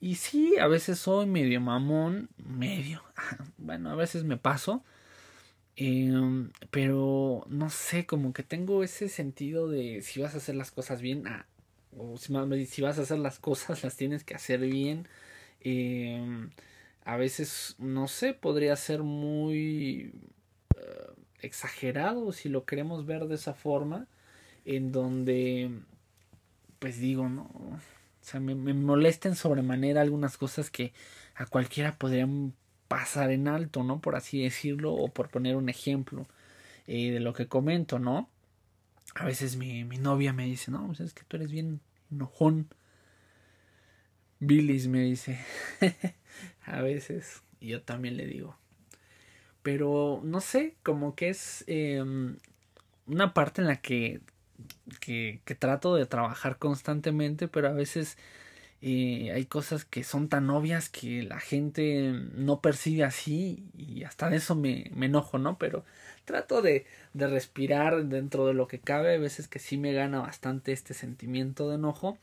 Y 0.00 0.14
sí, 0.14 0.56
a 0.58 0.66
veces 0.66 0.98
soy 0.98 1.26
medio 1.26 1.60
mamón, 1.60 2.30
medio, 2.38 3.02
bueno, 3.58 3.90
a 3.90 3.94
veces 3.94 4.24
me 4.24 4.38
paso, 4.38 4.82
em, 5.76 6.50
pero 6.70 7.44
no 7.48 7.70
sé, 7.70 8.06
como 8.06 8.32
que 8.32 8.42
tengo 8.42 8.82
ese 8.82 9.08
sentido 9.08 9.68
de 9.68 10.02
si 10.02 10.20
vas 10.20 10.34
a 10.34 10.38
hacer 10.38 10.54
las 10.54 10.70
cosas 10.70 11.02
bien, 11.02 11.26
ah, 11.26 11.46
o 11.96 12.16
si, 12.18 12.32
si, 12.66 12.82
vas 12.82 12.98
a 12.98 13.02
hacer 13.02 13.18
las 13.18 13.38
cosas, 13.38 13.82
las 13.84 13.96
tienes 13.96 14.24
que 14.24 14.34
hacer 14.34 14.60
bien. 14.60 15.08
Eh, 15.60 16.48
a 17.04 17.16
veces, 17.16 17.76
no 17.78 18.08
sé, 18.08 18.34
podría 18.34 18.76
ser 18.76 19.02
muy 19.02 20.12
exagerado 21.42 22.32
si 22.32 22.48
lo 22.48 22.64
queremos 22.64 23.06
ver 23.06 23.26
de 23.26 23.34
esa 23.36 23.54
forma, 23.54 24.06
en 24.64 24.92
donde, 24.92 25.70
pues 26.78 26.98
digo, 26.98 27.28
¿no? 27.28 27.42
O 27.42 27.78
sea, 28.22 28.40
me, 28.40 28.54
me 28.54 28.74
molesten 28.74 29.34
sobremanera 29.34 30.00
algunas 30.00 30.36
cosas 30.36 30.70
que 30.70 30.92
a 31.34 31.46
cualquiera 31.46 31.96
podrían 31.96 32.54
pasar 32.88 33.30
en 33.30 33.48
alto, 33.48 33.84
¿no? 33.84 34.00
Por 34.00 34.16
así 34.16 34.42
decirlo, 34.42 34.92
o 34.92 35.08
por 35.08 35.30
poner 35.30 35.56
un 35.56 35.68
ejemplo 35.68 36.26
eh, 36.86 37.12
de 37.12 37.20
lo 37.20 37.32
que 37.32 37.46
comento, 37.46 38.00
¿no? 38.00 38.28
A 39.14 39.24
veces 39.24 39.56
mi, 39.56 39.84
mi 39.84 39.96
novia 39.96 40.32
me 40.32 40.44
dice, 40.44 40.70
no, 40.72 40.88
pues 40.88 41.00
es 41.00 41.14
que 41.14 41.22
tú 41.22 41.36
eres 41.36 41.52
bien 41.52 41.80
enojón. 42.10 42.68
Billis 44.40 44.88
me 44.88 45.02
dice, 45.02 45.38
a 46.66 46.80
veces, 46.82 47.42
y 47.60 47.68
yo 47.68 47.82
también 47.82 48.16
le 48.16 48.26
digo, 48.26 48.56
pero 49.62 50.20
no 50.24 50.40
sé, 50.40 50.74
como 50.82 51.14
que 51.14 51.30
es 51.30 51.64
em, 51.66 52.36
una 53.06 53.34
parte 53.34 53.62
en 53.62 53.68
la 53.68 53.76
que, 53.76 54.20
que, 55.00 55.40
que, 55.44 55.54
trato 55.54 55.94
de 55.94 56.06
trabajar 56.06 56.58
constantemente, 56.58 57.48
pero 57.48 57.68
a 57.68 57.72
veces 57.72 58.16
eh, 58.82 59.30
hay 59.34 59.44
cosas 59.44 59.84
que 59.84 60.04
son 60.04 60.28
tan 60.28 60.48
obvias 60.50 60.88
que 60.88 61.22
la 61.22 61.38
gente 61.38 62.12
no 62.34 62.60
percibe 62.62 63.04
así 63.04 63.64
y 63.76 64.04
hasta 64.04 64.30
de 64.30 64.36
eso 64.38 64.54
me, 64.54 64.90
me 64.94 65.06
enojo, 65.06 65.38
¿no? 65.38 65.58
Pero 65.58 65.84
trato 66.24 66.62
de, 66.62 66.86
de 67.12 67.26
respirar 67.26 68.06
dentro 68.06 68.46
de 68.46 68.54
lo 68.54 68.68
que 68.68 68.78
cabe, 68.80 69.14
a 69.16 69.18
veces 69.18 69.48
que 69.48 69.58
sí 69.58 69.76
me 69.76 69.92
gana 69.92 70.20
bastante 70.20 70.72
este 70.72 70.94
sentimiento 70.94 71.68
de 71.68 71.76
enojo, 71.76 72.16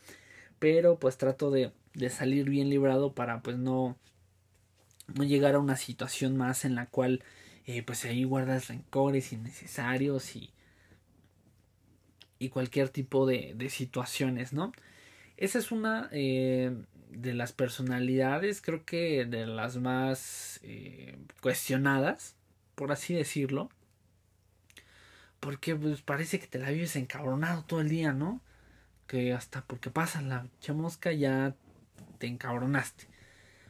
pero 0.60 0.98
pues 0.98 1.18
trato 1.18 1.52
de, 1.52 1.72
de 1.94 2.10
salir 2.10 2.50
bien 2.50 2.70
librado 2.70 3.14
para 3.14 3.42
pues 3.42 3.58
no 3.58 3.96
no 5.08 5.24
llegar 5.24 5.56
a 5.56 5.60
una 5.60 5.78
situación 5.78 6.38
más 6.38 6.66
en 6.66 6.76
la 6.76 6.88
cual 6.88 7.24
eh, 7.66 7.84
pues 7.84 8.06
ahí 8.06 8.24
guardas 8.24 8.68
rencores 8.70 9.34
innecesarios 9.34 10.36
y, 10.36 10.52
y 12.40 12.50
cualquier 12.50 12.90
tipo 12.90 13.26
de, 13.26 13.54
de 13.56 13.70
situaciones, 13.70 14.54
¿no? 14.54 14.72
Esa 15.38 15.60
es 15.60 15.72
una 15.72 16.10
eh, 16.12 16.76
de 17.10 17.34
las 17.34 17.54
personalidades, 17.54 18.62
creo 18.62 18.86
que 18.86 19.26
de 19.26 19.46
las 19.46 19.78
más 19.78 20.60
eh, 20.64 21.18
cuestionadas, 21.42 22.36
por 22.76 22.92
así 22.92 23.14
decirlo. 23.14 23.70
Porque 25.40 25.76
pues 25.76 26.02
parece 26.02 26.40
que 26.40 26.48
te 26.48 26.60
la 26.60 26.72
vives 26.72 26.96
encabronado 26.96 27.64
todo 27.64 27.82
el 27.82 27.90
día, 27.90 28.14
¿no? 28.14 28.42
Que 29.08 29.34
hasta 29.34 29.62
porque 29.66 29.90
pasa 29.92 30.22
la 30.22 30.48
chamusca 30.60 31.12
ya 31.12 31.56
te 32.20 32.28
encabronaste. 32.28 33.08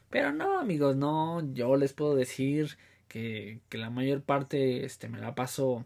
Pero 0.10 0.32
no, 0.32 0.60
amigos, 0.60 0.96
no, 0.96 1.42
yo 1.54 1.76
les 1.76 1.94
puedo 1.94 2.16
decir 2.16 2.78
que, 3.08 3.60
que 3.70 3.78
la 3.78 3.90
mayor 3.90 4.22
parte 4.22 4.86
este, 4.86 5.10
me 5.10 5.20
la 5.20 5.36
paso 5.36 5.86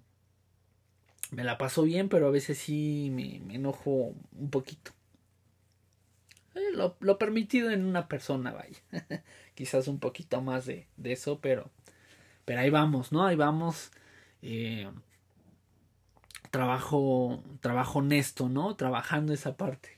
me 1.31 1.43
la 1.43 1.57
paso 1.57 1.83
bien, 1.83 2.09
pero 2.09 2.27
a 2.27 2.31
veces 2.31 2.57
sí 2.57 3.09
me, 3.11 3.39
me 3.45 3.55
enojo 3.55 4.13
un 4.37 4.49
poquito. 4.49 4.91
Eh, 6.55 6.71
lo, 6.73 6.97
lo, 6.99 7.17
permitido 7.17 7.71
en 7.71 7.85
una 7.85 8.07
persona, 8.07 8.51
vaya. 8.51 8.79
Quizás 9.55 9.87
un 9.87 9.99
poquito 9.99 10.41
más 10.41 10.65
de, 10.65 10.87
de, 10.97 11.13
eso, 11.13 11.39
pero, 11.39 11.71
pero 12.43 12.59
ahí 12.59 12.69
vamos, 12.69 13.11
¿no? 13.13 13.25
Ahí 13.25 13.37
vamos. 13.37 13.91
Eh, 14.41 14.89
trabajo, 16.51 17.41
trabajo 17.61 17.99
honesto, 17.99 18.49
¿no? 18.49 18.75
Trabajando 18.75 19.33
esa 19.33 19.55
parte. 19.55 19.97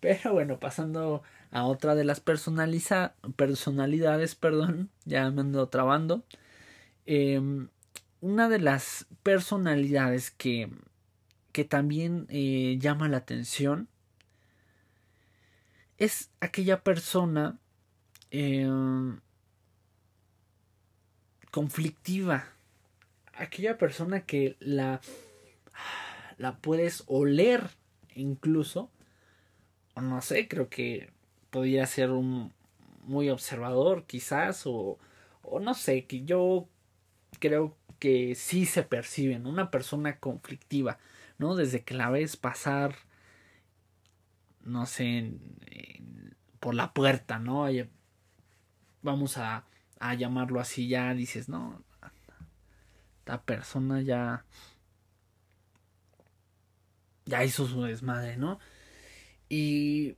Pero 0.00 0.32
bueno, 0.32 0.58
pasando 0.58 1.22
a 1.52 1.66
otra 1.66 1.94
de 1.94 2.04
las 2.04 2.20
personaliza 2.20 3.14
personalidades, 3.36 4.34
perdón, 4.44 4.90
ya 5.04 5.30
me 5.30 5.42
ando 5.42 5.68
trabando. 5.68 6.24
Em, 7.06 7.68
una 8.20 8.48
de 8.48 8.58
las 8.58 9.06
personalidades 9.22 10.30
que, 10.30 10.70
que 11.52 11.64
también 11.64 12.26
eh, 12.30 12.78
llama 12.80 13.08
la 13.08 13.18
atención 13.18 13.88
es 15.98 16.30
aquella 16.40 16.82
persona 16.82 17.58
em, 18.30 19.20
conflictiva, 21.50 22.46
aquella 23.34 23.76
persona 23.76 24.24
que 24.24 24.56
la, 24.58 25.00
la 26.38 26.56
puedes 26.58 27.04
oler 27.06 27.70
incluso, 28.14 28.90
no 29.96 30.22
sé, 30.22 30.48
creo 30.48 30.68
que 30.68 31.10
podría 31.52 31.86
ser 31.86 32.10
un 32.10 32.52
muy 33.04 33.28
observador 33.28 34.06
quizás 34.06 34.66
o, 34.66 34.98
o 35.42 35.60
no 35.60 35.74
sé, 35.74 36.06
que 36.06 36.24
yo 36.24 36.66
creo 37.40 37.76
que 37.98 38.34
sí 38.34 38.66
se 38.66 38.82
perciben, 38.82 39.46
una 39.46 39.70
persona 39.70 40.18
conflictiva, 40.18 40.98
¿no? 41.38 41.54
Desde 41.54 41.84
que 41.84 41.94
la 41.94 42.10
ves 42.10 42.36
pasar, 42.36 42.96
no 44.64 44.86
sé, 44.86 45.34
por 46.58 46.74
la 46.74 46.94
puerta, 46.94 47.38
¿no? 47.38 47.66
Vamos 49.02 49.36
a, 49.36 49.66
a 50.00 50.14
llamarlo 50.14 50.58
así, 50.58 50.88
ya 50.88 51.12
dices, 51.14 51.48
no, 51.48 51.82
esta 53.18 53.42
persona 53.42 54.00
ya 54.00 54.44
ya 57.26 57.44
hizo 57.44 57.66
su 57.66 57.82
desmadre, 57.82 58.36
¿no? 58.36 58.58
Y 59.48 60.16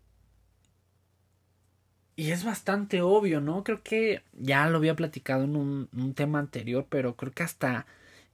y 2.16 2.30
es 2.30 2.44
bastante 2.44 3.02
obvio, 3.02 3.40
¿no? 3.40 3.64
Creo 3.64 3.82
que 3.82 4.22
ya 4.34 4.68
lo 4.68 4.78
había 4.78 4.96
platicado 4.96 5.44
en 5.44 5.56
un, 5.56 6.14
tema 6.14 6.38
anterior, 6.38 6.86
pero 6.88 7.16
creo 7.16 7.32
que 7.32 7.42
hasta 7.42 7.86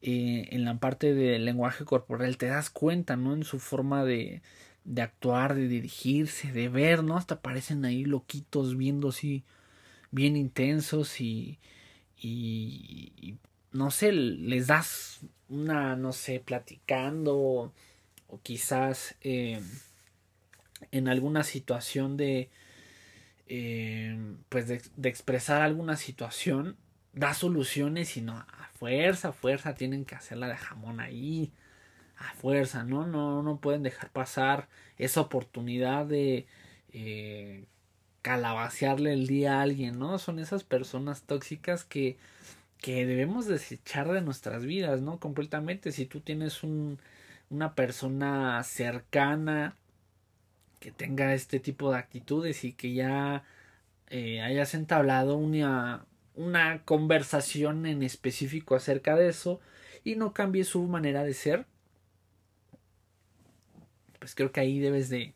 eh, 0.02 0.49
en 0.50 0.64
la 0.64 0.78
parte 0.78 1.14
del 1.14 1.44
lenguaje 1.44 1.84
corporal 1.84 2.37
te 2.37 2.46
das 2.46 2.70
cuenta, 2.70 3.16
¿no? 3.16 3.34
En 3.34 3.44
su 3.44 3.58
forma 3.58 4.04
de, 4.04 4.42
de 4.84 5.02
actuar, 5.02 5.54
de 5.54 5.68
dirigirse, 5.68 6.52
de 6.52 6.68
ver, 6.68 7.04
¿no? 7.04 7.16
Hasta 7.16 7.40
parecen 7.40 7.84
ahí 7.84 8.04
loquitos 8.04 8.76
viendo 8.76 9.08
así 9.10 9.44
bien 10.10 10.37
intensos 10.37 11.20
y, 11.20 11.58
y, 12.16 13.37
no 13.72 13.90
sé, 13.90 14.12
les 14.12 14.66
das 14.66 15.20
una, 15.49 15.96
no 15.96 16.12
sé, 16.12 16.40
platicando 16.40 17.37
o, 17.37 18.40
quizás 18.42 19.16
eh, 19.22 19.60
en 20.92 21.08
alguna 21.08 21.44
situación 21.44 22.16
de, 22.16 22.50
eh, 23.52 24.16
pues 24.49 24.69
de, 24.69 24.80
expresar 25.09 25.61
alguna 25.62 25.97
situación, 25.97 26.76
da 27.12 27.35
soluciones 27.35 28.16
y 28.16 28.23
no, 28.23 28.38
a 28.38 28.71
fuerza, 28.78 29.30
a 29.30 29.33
fuerza 29.33 29.75
tienen 29.75 30.04
que 30.04 30.14
hacerla 30.14 30.47
de 30.47 30.57
jamón 30.57 31.00
ahí, 31.00 31.52
a 32.16 32.33
fuerza, 32.35 32.85
¿no? 32.85 33.07
No, 33.09 33.42
no 33.42 33.61
pueden 33.61 33.83
dejar 33.83 34.11
pasar 34.12 34.69
esa 34.99 35.21
oportunidad 35.23 36.07
de 36.07 36.47
eh, 36.92 37.66
calabacearle 38.23 39.12
el 39.14 39.26
día 39.26 39.59
a 39.59 39.62
alguien, 39.62 39.99
¿no? 39.99 40.19
Son 40.21 40.38
esas 40.38 40.62
personas 40.62 41.25
tóxicas 41.25 41.85
que, 41.85 42.19
que 42.78 43.04
debemos 43.04 43.47
desechar 43.47 44.12
de 44.12 44.23
nuestras 44.23 44.64
vidas, 44.64 45.00
¿no? 45.00 45.19
Completamente. 45.19 45.90
Si 45.90 46.07
tú 46.07 46.21
tienes 46.21 46.62
un, 46.62 47.00
una 47.50 47.75
persona 47.75 48.62
cercana 48.62 49.76
que 50.80 50.90
tenga 50.90 51.34
este 51.34 51.60
tipo 51.60 51.92
de 51.92 51.99
actitudes 51.99 52.64
y 52.64 52.72
que 52.72 52.94
ya 52.94 53.44
eh, 54.08 54.40
hayas 54.40 54.75
entablado 54.75 55.37
una, 55.37 56.06
una 56.34 56.82
conversación 56.84 57.87
en 57.87 58.02
específico 58.02 58.75
acerca 58.75 59.14
de 59.14 59.28
eso 59.28 59.60
y 60.02 60.16
no 60.16 60.32
cambie 60.32 60.64
su 60.64 60.82
manera 60.84 61.22
de 61.22 61.34
ser, 61.34 61.66
pues 64.18 64.34
creo 64.34 64.52
que 64.52 64.60
ahí 64.60 64.78
debes 64.80 65.08
de, 65.10 65.34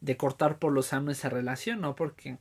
de 0.00 0.16
cortar 0.16 0.58
por 0.58 0.72
lo 0.72 0.82
sano 0.82 1.10
esa 1.10 1.28
relación, 1.28 1.80
¿no? 1.80 1.94
Porque 1.94 2.38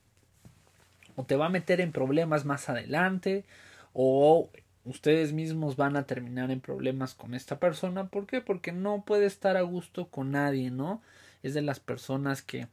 o 1.16 1.24
te 1.24 1.36
va 1.36 1.48
a 1.48 1.50
meter 1.50 1.82
en 1.82 1.92
problemas 1.92 2.46
más 2.46 2.70
adelante 2.70 3.46
o 3.94 4.50
ustedes 4.86 5.34
mismos 5.34 5.76
van 5.76 5.96
a 5.98 6.06
terminar 6.06 6.52
en 6.52 6.62
problemas 6.62 7.16
con 7.16 7.34
esta 7.34 7.60
persona. 7.60 8.08
¿Por 8.08 8.28
qué? 8.28 8.42
Porque 8.42 8.72
no 8.72 9.04
puede 9.06 9.26
estar 9.26 9.58
a 9.58 9.62
gusto 9.62 10.08
con 10.08 10.32
nadie, 10.32 10.72
¿no? 10.72 11.02
Es 11.46 11.54
de 11.54 11.62
las 11.62 11.80
personas 11.80 12.42
que, 12.42 12.68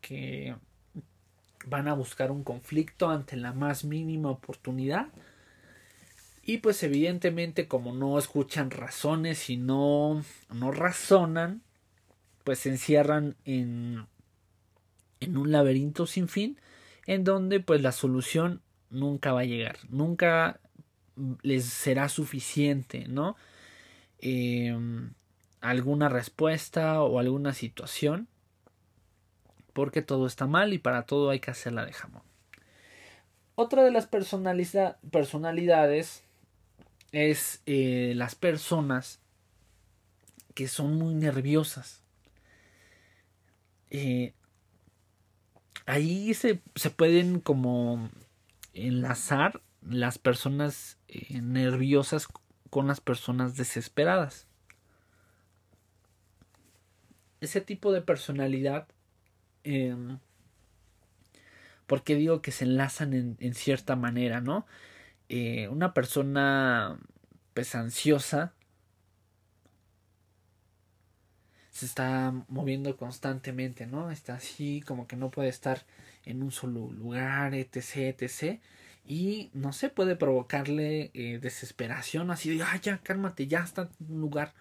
que 0.00 0.54
van 1.66 1.88
a 1.88 1.94
buscar 1.94 2.30
un 2.30 2.44
conflicto 2.44 3.10
ante 3.10 3.36
la 3.36 3.52
más 3.52 3.84
mínima 3.84 4.30
oportunidad. 4.30 5.08
Y 6.42 6.58
pues 6.58 6.82
evidentemente 6.82 7.68
como 7.68 7.92
no 7.92 8.18
escuchan 8.18 8.70
razones 8.70 9.50
y 9.50 9.56
no, 9.56 10.24
no 10.52 10.70
razonan, 10.70 11.62
pues 12.44 12.60
se 12.60 12.70
encierran 12.70 13.36
en, 13.44 14.06
en 15.20 15.36
un 15.36 15.52
laberinto 15.52 16.06
sin 16.06 16.28
fin 16.28 16.58
en 17.08 17.24
donde 17.24 17.60
pues 17.60 17.80
la 17.80 17.92
solución 17.92 18.60
nunca 18.90 19.32
va 19.32 19.40
a 19.40 19.46
llegar, 19.46 19.78
nunca 19.88 20.60
les 21.42 21.64
será 21.64 22.10
suficiente, 22.10 23.08
¿no? 23.08 23.34
Em, 24.20 25.14
alguna 25.60 26.08
respuesta 26.08 27.02
o 27.02 27.18
alguna 27.18 27.52
situación, 27.54 28.28
porque 29.72 30.02
todo 30.02 30.26
está 30.26 30.46
mal 30.46 30.72
y 30.72 30.78
para 30.78 31.06
todo 31.06 31.30
hay 31.30 31.40
que 31.40 31.50
hacerla 31.50 31.84
de 31.84 31.92
jamón. 31.92 32.22
Otra 33.54 33.82
de 33.82 33.90
las 33.90 34.06
personalidades 34.06 36.22
es 37.12 37.62
eh, 37.66 38.14
las 38.16 38.34
personas 38.34 39.20
que 40.54 40.66
son 40.66 40.96
muy 40.96 41.14
nerviosas. 41.14 42.02
Eh, 43.90 44.34
ahí 45.86 46.34
se, 46.34 46.60
se, 46.74 46.90
pueden 46.90 47.40
como 47.40 48.10
enlazar 48.74 49.62
las 49.80 50.18
personas 50.18 50.98
eh, 51.06 51.40
nerviosas 51.40 52.26
con 52.70 52.88
las 52.88 53.00
personas 53.00 53.56
desesperadas. 53.56 54.47
Ese 57.40 57.60
tipo 57.60 57.92
de 57.92 58.02
personalidad, 58.02 58.88
eh, 59.64 59.94
porque 61.86 62.14
digo 62.16 62.42
que 62.42 62.50
se 62.52 62.64
enlazan 62.64 63.14
en, 63.14 63.36
en 63.40 63.54
cierta 63.54 63.96
manera, 63.96 64.40
¿no? 64.40 64.66
Eh, 65.28 65.68
una 65.68 65.94
persona 65.94 66.98
pues 67.54 67.74
ansiosa 67.74 68.54
se 71.78 71.86
está 71.86 72.32
moviendo 72.48 72.96
constantemente, 72.96 73.86
¿no? 73.86 74.10
Está 74.10 74.34
así 74.34 74.82
como 74.86 75.06
que 75.06 75.16
no 75.16 75.30
puede 75.30 75.48
estar 75.48 75.86
en 76.24 76.42
un 76.42 76.50
solo 76.50 76.90
lugar, 76.90 77.54
etc, 77.54 78.20
etc. 78.20 78.60
Y 79.06 79.50
no 79.54 79.72
sé, 79.72 79.88
puede 79.88 80.16
provocarle 80.16 81.10
eh, 81.14 81.38
desesperación, 81.40 82.30
así 82.32 82.56
de, 82.56 82.64
ay, 82.64 82.80
ya, 82.82 82.98
cálmate, 82.98 83.46
ya 83.46 83.60
está 83.60 83.90
en 84.00 84.14
un 84.14 84.20
lugar. 84.20 84.54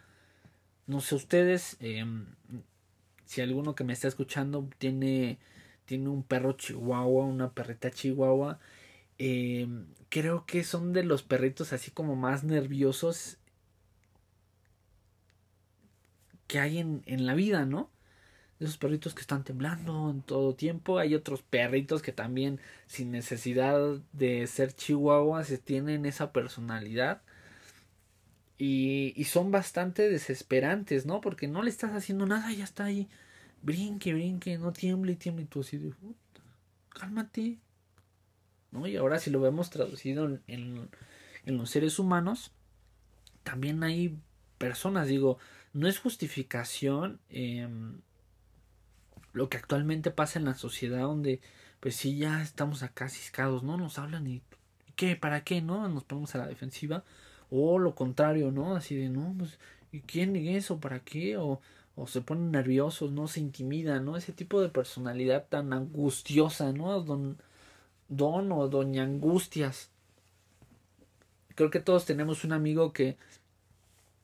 No 0.88 1.02
sé 1.02 1.16
ustedes, 1.16 1.78
em, 1.82 2.26
si 3.26 3.42
alguno 3.42 3.76
que 3.76 3.84
me 3.84 3.94
está 3.94 4.08
escuchando 4.08 4.70
tiene, 4.78 5.40
tiene 5.86 6.10
un 6.10 6.24
perro 6.24 6.54
chihuahua, 6.54 7.26
una 7.26 7.54
perrita 7.54 7.92
chihuahua, 7.92 8.60
em, 9.18 9.88
creo 10.10 10.46
que 10.46 10.64
son 10.64 10.94
de 10.94 11.04
los 11.04 11.24
perritos 11.24 11.74
así 11.74 11.92
como 11.92 12.16
más 12.16 12.44
nerviosos 12.44 13.38
que 16.48 16.60
hay 16.60 16.78
en, 16.80 17.04
en 17.06 17.26
la 17.26 17.34
vida, 17.36 17.66
¿no? 17.66 17.92
esos 18.60 18.78
perritos 18.78 19.14
que 19.14 19.22
están 19.22 19.44
temblando 19.44 20.10
en 20.10 20.22
todo 20.22 20.56
tiempo. 20.56 21.00
Hay 21.00 21.16
otros 21.16 21.44
perritos 21.44 22.02
que 22.02 22.12
también, 22.12 22.60
sin 22.88 23.12
necesidad 23.12 24.00
de 24.14 24.48
ser 24.48 24.74
chihuahuas, 24.74 25.54
tienen 25.64 26.06
esa 26.06 26.32
personalidad. 26.34 27.22
Y, 28.58 29.24
son 29.26 29.52
bastante 29.52 30.10
desesperantes, 30.10 31.06
¿no? 31.06 31.22
Porque 31.22 31.48
no 31.48 31.62
le 31.62 31.70
estás 31.70 31.92
haciendo 31.94 32.26
nada, 32.26 32.52
ya 32.54 32.64
está 32.64 32.86
ahí. 32.86 33.08
Brinque, 33.62 34.14
brinque, 34.14 34.58
no 34.58 34.74
tiemble, 34.74 35.16
tiemble. 35.16 35.44
Y 35.44 35.48
tú 35.48 35.62
así 35.62 35.78
de, 35.78 35.94
cálmate. 36.90 37.60
¿No? 38.72 38.88
Y 38.88 38.96
ahora 38.98 39.20
si 39.20 39.30
lo 39.30 39.40
vemos 39.40 39.70
traducido 39.70 40.26
en, 40.26 40.42
en, 40.48 40.90
en 41.46 41.58
los 41.58 41.70
seres 41.70 42.00
humanos, 42.00 42.52
también 43.44 43.84
hay 43.84 44.18
personas, 44.58 45.08
digo, 45.08 45.38
no 45.74 45.88
es 45.88 46.00
justificación 46.00 47.20
eh, 47.30 47.68
lo 49.34 49.50
que 49.50 49.58
actualmente 49.58 50.12
pasa 50.12 50.40
en 50.40 50.46
la 50.46 50.56
sociedad 50.56 51.02
donde 51.02 51.40
pues 51.80 51.96
sí 51.96 52.18
ya 52.18 52.42
estamos 52.42 52.82
acá 52.84 53.08
ciscados, 53.08 53.64
¿no? 53.64 53.78
Nos 53.78 54.00
hablan 54.00 54.26
y 54.28 54.42
¿qué? 54.96 55.16
¿Para 55.16 55.44
qué? 55.44 55.62
¿No? 55.62 55.88
Nos 55.88 56.04
ponemos 56.04 56.34
a 56.36 56.40
la 56.40 56.48
defensiva 56.48 57.04
o 57.50 57.80
lo 57.80 57.96
contrario, 57.96 58.52
¿no? 58.52 58.76
Así 58.76 58.96
de, 58.96 59.10
no, 59.10 59.34
pues 59.38 59.60
¿y 59.92 60.02
quién 60.02 60.36
es 60.36 60.66
eso? 60.66 60.80
¿Para 60.80 61.00
qué? 61.00 61.38
O, 61.38 61.62
o 61.96 62.08
se 62.08 62.22
ponen 62.22 62.52
nerviosos, 62.52 63.12
¿no? 63.12 63.28
Se 63.28 63.40
intimidan, 63.40 64.06
¿no? 64.06 64.18
Ese 64.18 64.34
tipo 64.34 64.62
de 64.62 64.70
personalidad 64.70 65.48
tan 65.50 65.74
angustiosa, 65.74 66.72
¿no? 66.74 67.02
Don, 67.02 67.38
don 68.10 68.52
o 68.52 68.68
doña 68.68 69.04
angustias. 69.04 69.90
Creo 71.56 71.70
que 71.72 71.80
todos 71.80 72.06
tenemos 72.06 72.44
un 72.44 72.54
amigo 72.54 72.94
que, 72.94 73.18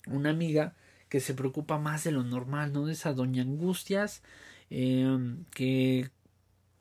una 0.07 0.29
amiga 0.29 0.75
que 1.09 1.19
se 1.19 1.33
preocupa 1.33 1.77
más 1.79 2.03
de 2.03 2.11
lo 2.11 2.23
normal, 2.23 2.73
¿no? 2.73 2.85
De 2.85 2.93
esa 2.93 3.13
doña 3.13 3.43
angustias 3.43 4.21
Em, 4.75 5.45
que 5.51 6.09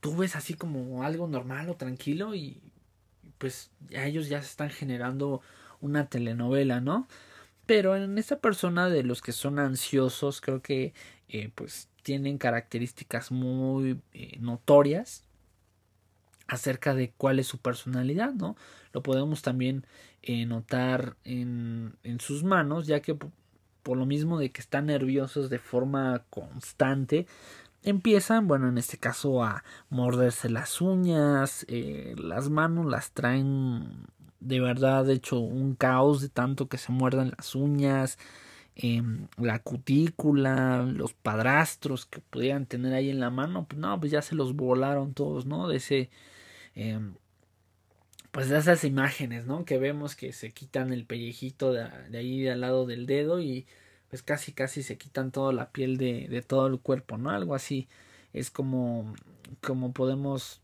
tú 0.01 0.17
ves 0.17 0.35
así 0.37 0.55
como 0.55 1.03
algo 1.03 1.29
normal 1.29 1.69
o 1.69 1.77
tranquilo 1.77 2.35
y 2.35 2.63
pues 3.37 3.71
a 3.95 4.07
ellos 4.07 4.31
ya 4.31 4.41
se 4.41 4.49
están 4.49 4.71
generando 4.71 5.43
una 5.83 6.07
telenovela, 6.07 6.81
¿no? 6.81 7.07
Pero 7.67 7.95
en 7.97 8.17
esta 8.17 8.39
persona 8.39 8.89
de 8.89 9.03
los 9.03 9.21
que 9.21 9.33
son 9.33 9.59
ansiosos 9.59 10.41
creo 10.41 10.63
que 10.63 10.95
eh, 11.29 11.51
pues 11.55 11.89
tienen 12.03 12.39
características 12.39 13.31
muy 13.31 14.01
eh, 14.13 14.39
notorias 14.41 15.25
acerca 16.49 16.95
de 16.95 17.13
cuál 17.17 17.39
es 17.39 17.47
su 17.47 17.59
personalidad, 17.59 18.33
¿no? 18.33 18.57
Lo 18.93 19.03
podemos 19.03 19.43
también 19.43 19.87
eh, 20.23 20.45
notar 20.47 21.17
en, 21.25 21.95
en 22.03 22.21
sus 22.21 22.43
manos, 22.45 22.87
ya 22.87 23.01
que 23.01 23.17
por 23.83 23.97
lo 23.97 24.07
mismo 24.07 24.39
de 24.39 24.51
que 24.51 24.61
están 24.61 24.87
nerviosos 24.87 25.51
de 25.51 25.59
forma 25.59 26.25
constante, 26.31 27.27
empiezan, 27.83 28.47
bueno, 28.47 28.69
en 28.69 28.79
este 28.79 28.99
caso 28.99 29.43
a 29.43 29.65
morderse 29.89 30.49
las 30.51 30.81
uñas, 30.81 31.67
las 31.69 32.51
manos 32.51 32.87
las 32.87 33.11
traen 33.11 34.07
de 34.43 34.61
verdad 34.61 35.09
hecho 35.11 35.39
un 35.41 35.75
caos 35.75 36.21
de 36.21 36.29
tanto 36.29 36.69
que 36.69 36.79
se 36.79 36.93
muerdan 36.93 37.33
las 37.37 37.55
uñas, 37.55 38.19
eh, 38.77 39.03
la 39.37 39.59
cutícula, 39.61 40.83
los 40.83 41.13
padrastros 41.15 42.07
que 42.07 42.21
pudieran 42.21 42.67
tener 42.67 42.95
ahí 42.95 43.11
en 43.11 43.21
la 43.21 43.31
mano, 43.31 43.67
pues 43.69 43.79
no, 43.81 43.99
pues 44.01 44.13
ya 44.13 44.23
se 44.23 44.35
los 44.35 44.55
volaron 44.57 45.15
todos, 45.15 45.47
¿no? 45.47 45.69
De 45.69 45.77
ese, 45.77 46.11
eh, 46.75 47.01
pues 48.31 48.49
de 48.49 48.59
esas 48.59 48.85
imágenes, 48.85 49.47
¿no? 49.47 49.65
Que 49.65 49.79
vemos 49.79 50.17
que 50.17 50.33
se 50.33 50.53
quitan 50.53 50.93
el 50.93 51.05
pellejito 51.07 51.73
de, 51.73 51.89
de 52.11 52.19
ahí 52.19 52.49
al 52.49 52.61
lado 52.63 52.87
del 52.87 53.07
dedo 53.07 53.41
y 53.41 53.67
pues 54.09 54.23
casi 54.23 54.53
casi 54.53 54.83
se 54.83 54.99
quitan 54.99 55.33
toda 55.33 55.53
la 55.53 55.71
piel 55.71 55.97
de, 55.99 56.29
de 56.29 56.43
todo 56.43 56.67
el 56.67 56.79
cuerpo, 56.81 57.19
¿no? 57.19 57.31
Algo 57.31 57.55
así 57.55 57.89
es 58.33 58.51
como, 58.51 59.15
como 59.61 59.93
podemos 59.93 60.63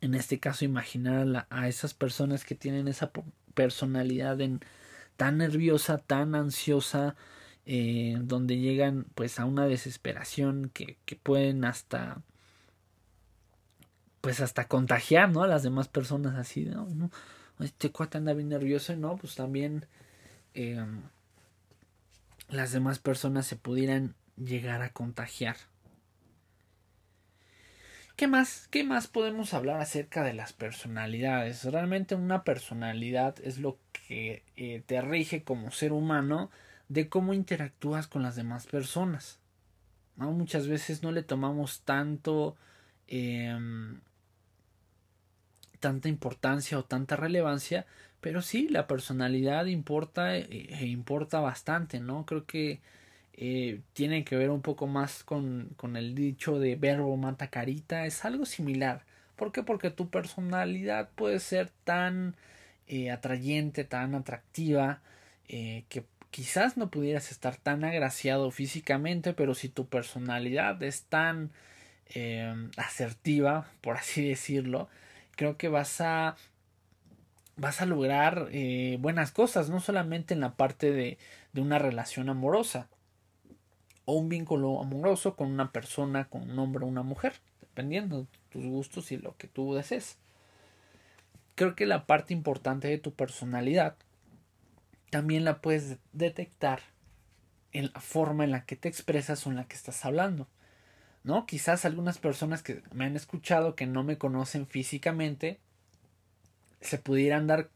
en 0.00 0.14
este 0.14 0.38
caso 0.38 0.64
imaginar 0.64 1.46
a, 1.50 1.68
esas 1.68 1.94
personas 1.94 2.44
que 2.44 2.54
tienen 2.54 2.88
esa 2.88 3.10
personalidad 3.54 4.38
tan 5.16 5.38
nerviosa, 5.38 5.98
tan 5.98 6.34
ansiosa, 6.34 7.16
eh, 7.66 8.16
donde 8.20 8.58
llegan 8.58 9.06
pues 9.14 9.38
a 9.38 9.44
una 9.44 9.66
desesperación 9.66 10.70
que, 10.72 10.96
que 11.04 11.16
pueden 11.16 11.64
hasta 11.64 12.22
pues 14.20 14.40
hasta 14.40 14.68
contagiar, 14.68 15.30
¿no? 15.30 15.42
A 15.42 15.46
las 15.46 15.62
demás 15.62 15.88
personas 15.88 16.34
así, 16.36 16.64
¿no? 16.64 16.86
¿no? 16.86 17.10
Este 17.60 17.90
cuate 17.90 18.18
anda 18.18 18.34
bien 18.34 18.48
nervioso, 18.48 18.94
¿no? 18.96 19.16
Pues 19.16 19.34
también 19.34 19.86
eh, 20.54 20.84
las 22.48 22.72
demás 22.72 22.98
personas 22.98 23.46
se 23.46 23.56
pudieran 23.56 24.14
llegar 24.36 24.82
a 24.82 24.92
contagiar. 24.92 25.56
¿Qué 28.18 28.26
más? 28.26 28.66
¿Qué 28.72 28.82
más 28.82 29.06
podemos 29.06 29.54
hablar 29.54 29.80
acerca 29.80 30.24
de 30.24 30.32
las 30.32 30.52
personalidades? 30.52 31.62
Realmente 31.62 32.16
una 32.16 32.42
personalidad 32.42 33.36
es 33.44 33.58
lo 33.58 33.78
que 33.92 34.42
eh, 34.56 34.82
te 34.84 35.00
rige 35.00 35.44
como 35.44 35.70
ser 35.70 35.92
humano 35.92 36.50
de 36.88 37.08
cómo 37.08 37.32
interactúas 37.32 38.08
con 38.08 38.24
las 38.24 38.34
demás 38.34 38.66
personas. 38.66 39.38
Muchas 40.16 40.66
veces 40.66 41.04
no 41.04 41.12
le 41.12 41.22
tomamos 41.22 41.82
tanto 41.82 42.56
eh, 43.06 43.56
tanta 45.78 46.08
importancia 46.08 46.76
o 46.76 46.84
tanta 46.84 47.14
relevancia, 47.14 47.86
pero 48.20 48.42
sí, 48.42 48.66
la 48.68 48.88
personalidad 48.88 49.66
importa 49.66 50.36
eh, 50.36 50.48
e 50.50 50.86
importa 50.86 51.38
bastante, 51.38 52.00
¿no? 52.00 52.26
Creo 52.26 52.46
que 52.46 52.80
eh, 53.40 53.82
tiene 53.92 54.24
que 54.24 54.36
ver 54.36 54.50
un 54.50 54.62
poco 54.62 54.88
más 54.88 55.22
con, 55.22 55.70
con 55.76 55.96
el 55.96 56.16
dicho 56.16 56.58
de 56.58 56.74
verbo 56.74 57.16
mata 57.16 57.48
carita, 57.48 58.04
es 58.04 58.24
algo 58.24 58.44
similar. 58.46 59.04
¿Por 59.36 59.52
qué? 59.52 59.62
Porque 59.62 59.90
tu 59.90 60.10
personalidad 60.10 61.10
puede 61.14 61.38
ser 61.38 61.70
tan 61.84 62.34
eh, 62.88 63.12
atrayente, 63.12 63.84
tan 63.84 64.16
atractiva, 64.16 65.02
eh, 65.48 65.84
que 65.88 66.04
quizás 66.32 66.76
no 66.76 66.90
pudieras 66.90 67.30
estar 67.30 67.56
tan 67.56 67.84
agraciado 67.84 68.50
físicamente, 68.50 69.32
pero 69.34 69.54
si 69.54 69.68
tu 69.68 69.86
personalidad 69.86 70.82
es 70.82 71.04
tan 71.04 71.52
eh, 72.14 72.52
asertiva, 72.76 73.70
por 73.82 73.96
así 73.96 74.28
decirlo, 74.28 74.88
creo 75.36 75.56
que 75.56 75.68
vas 75.68 76.00
a 76.00 76.36
vas 77.56 77.80
a 77.82 77.86
lograr 77.86 78.48
eh, 78.52 78.98
buenas 79.00 79.32
cosas, 79.32 79.70
no 79.70 79.80
solamente 79.80 80.34
en 80.34 80.40
la 80.40 80.54
parte 80.54 80.92
de, 80.92 81.18
de 81.52 81.60
una 81.60 81.78
relación 81.78 82.28
amorosa 82.30 82.88
o 84.10 84.14
un 84.14 84.30
vínculo 84.30 84.80
amoroso 84.80 85.36
con 85.36 85.52
una 85.52 85.70
persona, 85.70 86.30
con 86.30 86.50
un 86.50 86.58
hombre 86.58 86.82
o 86.82 86.88
una 86.88 87.02
mujer, 87.02 87.34
dependiendo 87.60 88.20
de 88.20 88.26
tus 88.48 88.64
gustos 88.64 89.12
y 89.12 89.18
lo 89.18 89.36
que 89.36 89.48
tú 89.48 89.74
desees. 89.74 90.16
Creo 91.56 91.76
que 91.76 91.84
la 91.84 92.06
parte 92.06 92.32
importante 92.32 92.88
de 92.88 92.96
tu 92.96 93.12
personalidad 93.12 93.96
también 95.10 95.44
la 95.44 95.60
puedes 95.60 95.98
detectar 96.14 96.80
en 97.72 97.90
la 97.92 98.00
forma 98.00 98.44
en 98.44 98.52
la 98.52 98.64
que 98.64 98.76
te 98.76 98.88
expresas 98.88 99.46
o 99.46 99.50
en 99.50 99.56
la 99.56 99.64
que 99.64 99.76
estás 99.76 100.02
hablando. 100.06 100.48
¿no? 101.22 101.44
Quizás 101.44 101.84
algunas 101.84 102.16
personas 102.16 102.62
que 102.62 102.82
me 102.94 103.04
han 103.04 103.14
escuchado 103.14 103.74
que 103.74 103.84
no 103.84 104.04
me 104.04 104.16
conocen 104.16 104.66
físicamente 104.66 105.60
se 106.80 106.96
pudieran 106.96 107.46
dar 107.46 107.68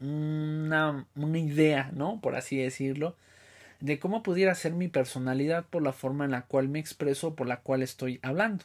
una, 0.00 1.06
una 1.14 1.38
idea, 1.38 1.92
¿no? 1.94 2.20
Por 2.20 2.34
así 2.34 2.56
decirlo, 2.56 3.14
de 3.80 3.98
cómo 3.98 4.22
pudiera 4.22 4.54
ser 4.54 4.72
mi 4.72 4.88
personalidad 4.88 5.66
por 5.66 5.82
la 5.82 5.92
forma 5.92 6.24
en 6.24 6.30
la 6.30 6.42
cual 6.42 6.68
me 6.68 6.78
expreso, 6.78 7.34
por 7.34 7.46
la 7.46 7.60
cual 7.60 7.82
estoy 7.82 8.18
hablando. 8.22 8.64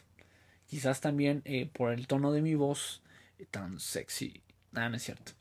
Quizás 0.66 1.00
también 1.00 1.42
eh, 1.44 1.68
por 1.72 1.92
el 1.92 2.06
tono 2.06 2.32
de 2.32 2.40
mi 2.40 2.54
voz 2.54 3.02
eh, 3.38 3.46
tan 3.50 3.78
sexy. 3.78 4.42
Nada, 4.72 4.88
no 4.88 4.96
es 4.96 5.02
cierto. 5.02 5.32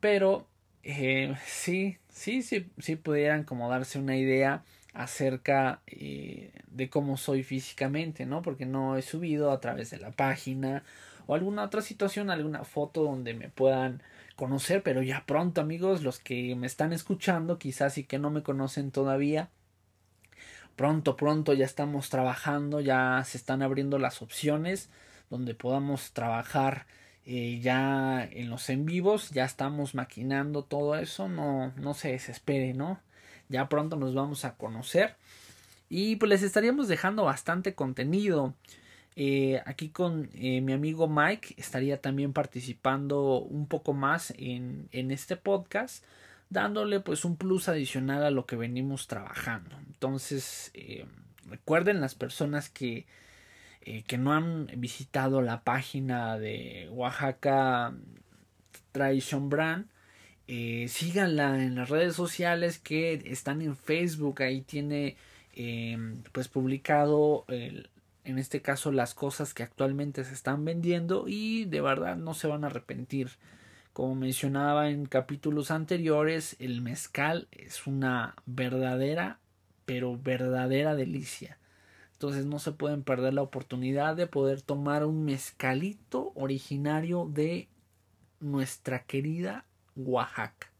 Pero 0.00 0.46
eh, 0.82 1.34
sí, 1.46 1.96
sí, 2.10 2.42
sí, 2.42 2.66
sí 2.78 2.96
pudieran 2.96 3.44
como 3.44 3.70
darse 3.70 3.98
una 3.98 4.16
idea 4.16 4.62
acerca 4.92 5.82
de 5.86 6.88
cómo 6.88 7.18
soy 7.18 7.42
físicamente, 7.42 8.24
¿no? 8.24 8.40
Porque 8.40 8.64
no 8.64 8.96
he 8.96 9.02
subido 9.02 9.50
a 9.52 9.60
través 9.60 9.90
de 9.90 9.98
la 9.98 10.10
página 10.10 10.84
o 11.26 11.34
alguna 11.34 11.64
otra 11.64 11.82
situación, 11.82 12.30
alguna 12.30 12.64
foto 12.64 13.02
donde 13.02 13.34
me 13.34 13.50
puedan 13.50 14.02
conocer, 14.36 14.82
pero 14.82 15.02
ya 15.02 15.24
pronto 15.26 15.60
amigos, 15.60 16.02
los 16.02 16.20
que 16.20 16.54
me 16.54 16.66
están 16.66 16.92
escuchando, 16.92 17.58
quizás 17.58 17.98
y 17.98 18.04
que 18.04 18.18
no 18.18 18.30
me 18.30 18.42
conocen 18.42 18.90
todavía, 18.90 19.48
pronto, 20.76 21.16
pronto 21.16 21.54
ya 21.54 21.64
estamos 21.64 22.10
trabajando, 22.10 22.80
ya 22.80 23.22
se 23.24 23.38
están 23.38 23.62
abriendo 23.62 23.98
las 23.98 24.22
opciones 24.22 24.90
donde 25.30 25.54
podamos 25.54 26.12
trabajar 26.12 26.86
eh, 27.24 27.58
ya 27.60 28.22
en 28.30 28.50
los 28.50 28.68
en 28.70 28.86
vivos, 28.86 29.30
ya 29.30 29.44
estamos 29.44 29.94
maquinando 29.94 30.62
todo 30.62 30.94
eso, 30.96 31.28
no, 31.28 31.72
no 31.76 31.94
se 31.94 32.12
desespere, 32.12 32.74
¿no? 32.74 33.00
Ya 33.48 33.68
pronto 33.68 33.96
nos 33.96 34.14
vamos 34.14 34.44
a 34.44 34.54
conocer. 34.54 35.16
Y 35.88 36.16
pues 36.16 36.28
les 36.30 36.42
estaríamos 36.42 36.88
dejando 36.88 37.24
bastante 37.24 37.74
contenido. 37.74 38.54
Eh, 39.18 39.62
aquí 39.64 39.88
con 39.88 40.28
eh, 40.34 40.60
mi 40.60 40.74
amigo 40.74 41.08
Mike 41.08 41.54
estaría 41.56 42.02
también 42.02 42.34
participando 42.34 43.38
un 43.38 43.66
poco 43.66 43.94
más 43.94 44.34
en, 44.36 44.90
en, 44.92 45.10
este 45.10 45.36
podcast, 45.36 46.04
dándole 46.50 47.00
pues 47.00 47.24
un 47.24 47.36
plus 47.36 47.70
adicional 47.70 48.24
a 48.24 48.30
lo 48.30 48.44
que 48.44 48.56
venimos 48.56 49.06
trabajando. 49.06 49.74
Entonces, 49.86 50.70
eh, 50.74 51.06
recuerden 51.48 52.02
las 52.02 52.14
personas 52.14 52.68
que, 52.68 53.06
que 54.06 54.18
no 54.18 54.34
han 54.34 54.66
visitado 54.76 55.40
la 55.40 55.62
página 55.62 56.38
de 56.38 56.88
Oaxaca 56.92 57.94
Tradition 58.92 59.48
Brand, 59.48 59.86
eh, 60.46 60.86
síganla 60.88 61.62
en 61.62 61.74
las 61.76 61.88
redes 61.88 62.14
sociales 62.14 62.78
que 62.78 63.14
están 63.26 63.62
en 63.62 63.76
Facebook. 63.76 64.42
Ahí 64.42 64.60
tiene 64.60 65.16
pues 66.32 66.48
publicado 66.48 67.46
el, 67.48 67.88
en 68.26 68.38
este 68.38 68.60
caso 68.60 68.90
las 68.90 69.14
cosas 69.14 69.54
que 69.54 69.62
actualmente 69.62 70.24
se 70.24 70.34
están 70.34 70.64
vendiendo 70.64 71.26
y 71.28 71.64
de 71.64 71.80
verdad 71.80 72.16
no 72.16 72.34
se 72.34 72.48
van 72.48 72.64
a 72.64 72.66
arrepentir. 72.66 73.30
Como 73.92 74.16
mencionaba 74.16 74.90
en 74.90 75.06
capítulos 75.06 75.70
anteriores, 75.70 76.56
el 76.58 76.82
mezcal 76.82 77.46
es 77.52 77.86
una 77.86 78.34
verdadera, 78.44 79.38
pero 79.84 80.18
verdadera 80.18 80.96
delicia. 80.96 81.58
Entonces 82.14 82.46
no 82.46 82.58
se 82.58 82.72
pueden 82.72 83.04
perder 83.04 83.32
la 83.32 83.42
oportunidad 83.42 84.16
de 84.16 84.26
poder 84.26 84.60
tomar 84.60 85.04
un 85.04 85.24
mezcalito 85.24 86.32
originario 86.34 87.30
de 87.32 87.68
nuestra 88.40 89.04
querida 89.04 89.66
Oaxaca. 89.94 90.72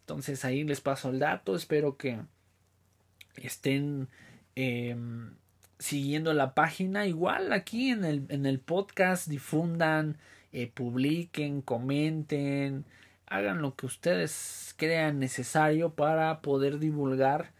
Entonces 0.00 0.44
ahí 0.44 0.64
les 0.64 0.80
paso 0.80 1.10
el 1.10 1.20
dato. 1.20 1.54
Espero 1.54 1.96
que 1.96 2.20
estén 3.36 4.08
eh, 4.56 4.96
siguiendo 5.80 6.32
la 6.32 6.54
página. 6.54 7.06
Igual 7.06 7.52
aquí 7.52 7.90
en 7.90 8.04
el, 8.04 8.26
en 8.28 8.46
el 8.46 8.60
podcast 8.60 9.26
difundan, 9.28 10.18
eh, 10.52 10.70
publiquen, 10.72 11.62
comenten, 11.62 12.84
hagan 13.26 13.62
lo 13.62 13.74
que 13.74 13.86
ustedes 13.86 14.74
crean 14.76 15.18
necesario 15.18 15.94
para 15.94 16.40
poder 16.40 16.78
divulgar 16.78 17.52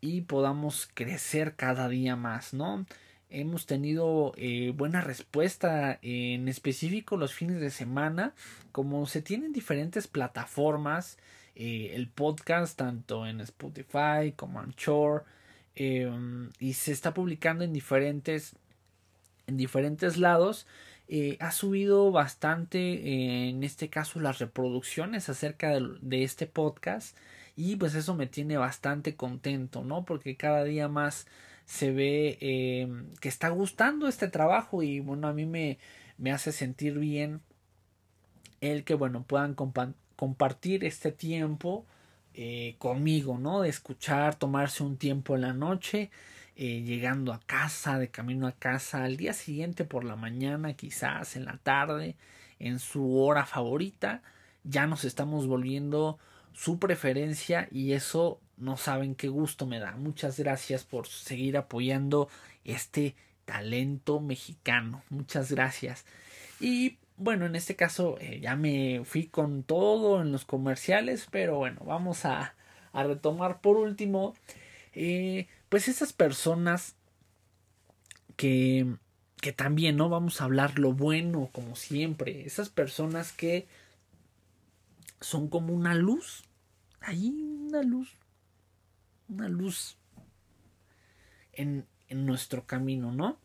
y 0.00 0.22
podamos 0.22 0.88
crecer 0.94 1.56
cada 1.56 1.88
día 1.88 2.16
más, 2.16 2.54
¿no? 2.54 2.86
hemos 3.34 3.66
tenido 3.66 4.32
eh, 4.36 4.72
buena 4.76 5.00
respuesta 5.00 5.98
en 6.02 6.46
específico 6.48 7.16
los 7.16 7.34
fines 7.34 7.60
de 7.60 7.70
semana 7.70 8.32
como 8.70 9.06
se 9.06 9.22
tienen 9.22 9.52
diferentes 9.52 10.06
plataformas 10.06 11.18
eh, 11.56 11.92
el 11.94 12.08
podcast 12.08 12.78
tanto 12.78 13.26
en 13.26 13.40
Spotify 13.40 14.32
como 14.36 14.62
en 14.62 14.70
Shore 14.70 15.24
eh, 15.76 16.10
y 16.58 16.74
se 16.74 16.92
está 16.92 17.14
publicando 17.14 17.64
en 17.64 17.72
diferentes 17.72 18.56
en 19.46 19.56
diferentes 19.56 20.16
lados 20.16 20.66
eh, 21.08 21.36
ha 21.40 21.50
subido 21.50 22.10
bastante 22.12 23.48
en 23.48 23.62
este 23.62 23.90
caso 23.90 24.20
las 24.20 24.38
reproducciones 24.38 25.28
acerca 25.28 25.78
de, 25.78 26.22
este 26.24 26.46
podcast 26.46 27.16
y 27.56 27.76
pues 27.76 27.94
eso 27.94 28.14
me 28.14 28.26
tiene 28.26 28.56
bastante 28.56 29.14
contento 29.14 29.82
no 29.84 30.04
porque 30.04 30.36
cada 30.36 30.64
día 30.64 30.88
más 30.88 31.26
se 31.66 31.92
ve 31.92 32.38
eh, 32.40 32.88
que 33.20 33.28
está 33.28 33.48
gustando 33.48 34.06
este 34.08 34.28
trabajo 34.28 34.82
y 34.82 35.00
bueno, 35.00 35.28
a 35.28 35.32
mí 35.32 35.46
me, 35.46 35.78
me 36.18 36.32
hace 36.32 36.52
sentir 36.52 36.98
bien 36.98 37.40
el 38.60 38.84
que 38.84 38.94
bueno 38.94 39.24
puedan 39.24 39.54
compa 39.54 39.92
compartir 40.16 40.84
este 40.84 41.10
tiempo 41.10 41.86
eh, 42.34 42.74
conmigo, 42.78 43.38
¿no? 43.38 43.62
De 43.62 43.68
escuchar, 43.68 44.34
tomarse 44.34 44.82
un 44.82 44.96
tiempo 44.96 45.36
en 45.36 45.42
la 45.42 45.52
noche, 45.52 46.10
eh, 46.56 46.82
llegando 46.82 47.32
a 47.32 47.40
casa, 47.40 47.98
de 47.98 48.08
camino 48.08 48.46
a 48.46 48.52
casa, 48.52 49.04
al 49.04 49.16
día 49.16 49.32
siguiente 49.32 49.84
por 49.84 50.04
la 50.04 50.16
mañana, 50.16 50.74
quizás 50.74 51.36
en 51.36 51.44
la 51.44 51.58
tarde, 51.58 52.16
en 52.58 52.78
su 52.78 53.18
hora 53.18 53.46
favorita, 53.46 54.22
ya 54.64 54.86
nos 54.86 55.04
estamos 55.04 55.46
volviendo 55.46 56.18
su 56.52 56.78
preferencia 56.78 57.68
y 57.70 57.92
eso 57.92 58.40
no 58.56 58.76
saben 58.76 59.14
qué 59.14 59.28
gusto 59.28 59.66
me 59.66 59.78
da. 59.78 59.92
Muchas 59.92 60.38
gracias 60.38 60.84
por 60.84 61.06
seguir 61.06 61.56
apoyando 61.56 62.28
este 62.64 63.14
talento 63.44 64.20
mexicano. 64.20 65.02
Muchas 65.10 65.50
gracias. 65.52 66.04
Y 66.60 66.98
bueno, 67.16 67.46
en 67.46 67.56
este 67.56 67.76
caso 67.76 68.16
eh, 68.20 68.40
ya 68.40 68.56
me 68.56 69.02
fui 69.04 69.26
con 69.26 69.62
todo 69.62 70.20
en 70.20 70.32
los 70.32 70.44
comerciales, 70.44 71.28
pero 71.30 71.56
bueno, 71.56 71.82
vamos 71.84 72.24
a, 72.24 72.54
a 72.92 73.04
retomar 73.04 73.60
por 73.60 73.76
último, 73.76 74.34
eh, 74.92 75.46
pues 75.68 75.88
esas 75.88 76.12
personas 76.12 76.96
que, 78.36 78.96
que 79.40 79.52
también, 79.52 79.96
¿no? 79.96 80.08
Vamos 80.08 80.40
a 80.40 80.44
hablar 80.44 80.78
lo 80.78 80.92
bueno, 80.92 81.50
como 81.52 81.76
siempre, 81.76 82.46
esas 82.46 82.68
personas 82.68 83.32
que 83.32 83.66
son 85.20 85.48
como 85.48 85.72
una 85.72 85.94
luz, 85.94 86.44
ahí 87.00 87.30
una 87.68 87.82
luz, 87.82 88.12
una 89.28 89.48
luz 89.48 89.96
en, 91.52 91.86
en 92.08 92.26
nuestro 92.26 92.66
camino, 92.66 93.12
¿no? 93.12 93.38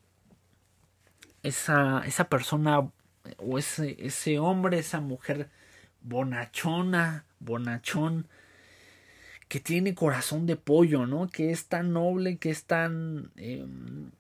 Esa, 1.42 2.04
esa 2.06 2.28
persona 2.28 2.92
o 3.38 3.58
ese, 3.58 3.96
ese 4.00 4.40
hombre, 4.40 4.80
esa 4.80 5.00
mujer 5.02 5.50
bonachona, 6.02 7.26
bonachón, 7.40 8.28
que 9.48 9.60
tiene 9.60 9.96
corazón 9.96 10.46
de 10.46 10.56
pollo, 10.56 11.08
¿no? 11.08 11.28
Que 11.28 11.52
es 11.52 11.68
tan 11.68 11.94
noble, 11.94 12.38
que 12.38 12.52
es 12.52 12.66
tan 12.66 13.32
em, 13.36 14.12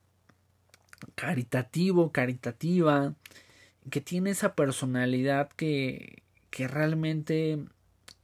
caritativo, 1.15 2.11
caritativa, 2.11 3.13
que 3.89 4.01
tiene 4.01 4.31
esa 4.31 4.55
personalidad 4.55 5.49
que, 5.49 6.23
que 6.49 6.67
realmente 6.67 7.59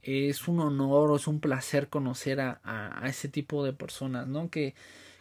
es 0.02 0.48
un 0.48 0.60
honor 0.60 1.10
o 1.10 1.16
es 1.16 1.26
un 1.26 1.40
placer 1.40 1.88
conocer 1.88 2.40
a, 2.40 2.60
a, 2.64 3.04
a 3.04 3.08
ese 3.08 3.28
tipo 3.28 3.64
de 3.64 3.72
personas, 3.72 4.26
¿no? 4.26 4.50
Que 4.50 4.74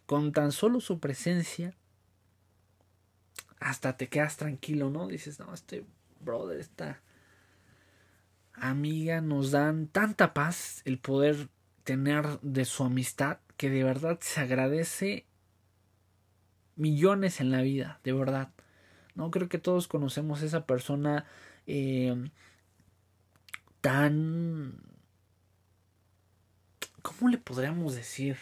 con 0.06 0.32
tan 0.32 0.52
solo 0.52 0.82
su 0.82 1.00
presencia 1.00 1.74
hasta 3.66 3.98
te 3.98 4.10
quedas 4.10 4.38
tranquilo, 4.38 4.92
¿no? 4.92 5.08
Dices, 5.08 5.40
no, 5.40 5.52
este 5.52 5.88
brother, 6.20 6.60
esta 6.60 7.02
amiga 8.54 9.22
nos 9.22 9.50
dan 9.50 9.88
tanta 9.88 10.36
paz 10.36 10.84
el 10.86 11.00
poder 11.00 11.50
tener 11.84 12.40
de 12.42 12.64
su 12.66 12.84
amistad 12.84 13.40
que 13.58 13.72
de 13.72 13.84
verdad 13.84 14.20
se 14.22 14.42
agradece 14.42 15.26
millones 16.76 17.42
en 17.42 17.50
la 17.50 17.64
vida, 17.64 18.00
de 18.04 18.14
verdad. 18.14 18.54
No 19.16 19.32
creo 19.32 19.50
que 19.50 19.58
todos 19.58 19.88
conocemos 19.88 20.44
a 20.44 20.46
esa 20.46 20.68
persona 20.68 21.26
eh, 21.66 22.30
tan... 23.82 24.80
¿Cómo 27.02 27.30
le 27.30 27.40
podríamos 27.40 27.96
decir? 27.96 28.38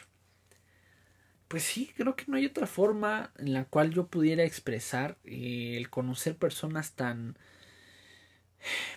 Pues 1.54 1.66
sí, 1.66 1.92
creo 1.96 2.16
que 2.16 2.24
no 2.26 2.36
hay 2.36 2.48
otra 2.48 2.66
forma 2.66 3.32
en 3.38 3.54
la 3.54 3.66
cual 3.66 3.92
yo 3.92 4.08
pudiera 4.08 4.44
expresar 4.44 5.20
eh, 5.24 5.76
el 5.78 5.88
conocer 5.92 6.36
personas 6.36 6.94
tan, 6.94 7.38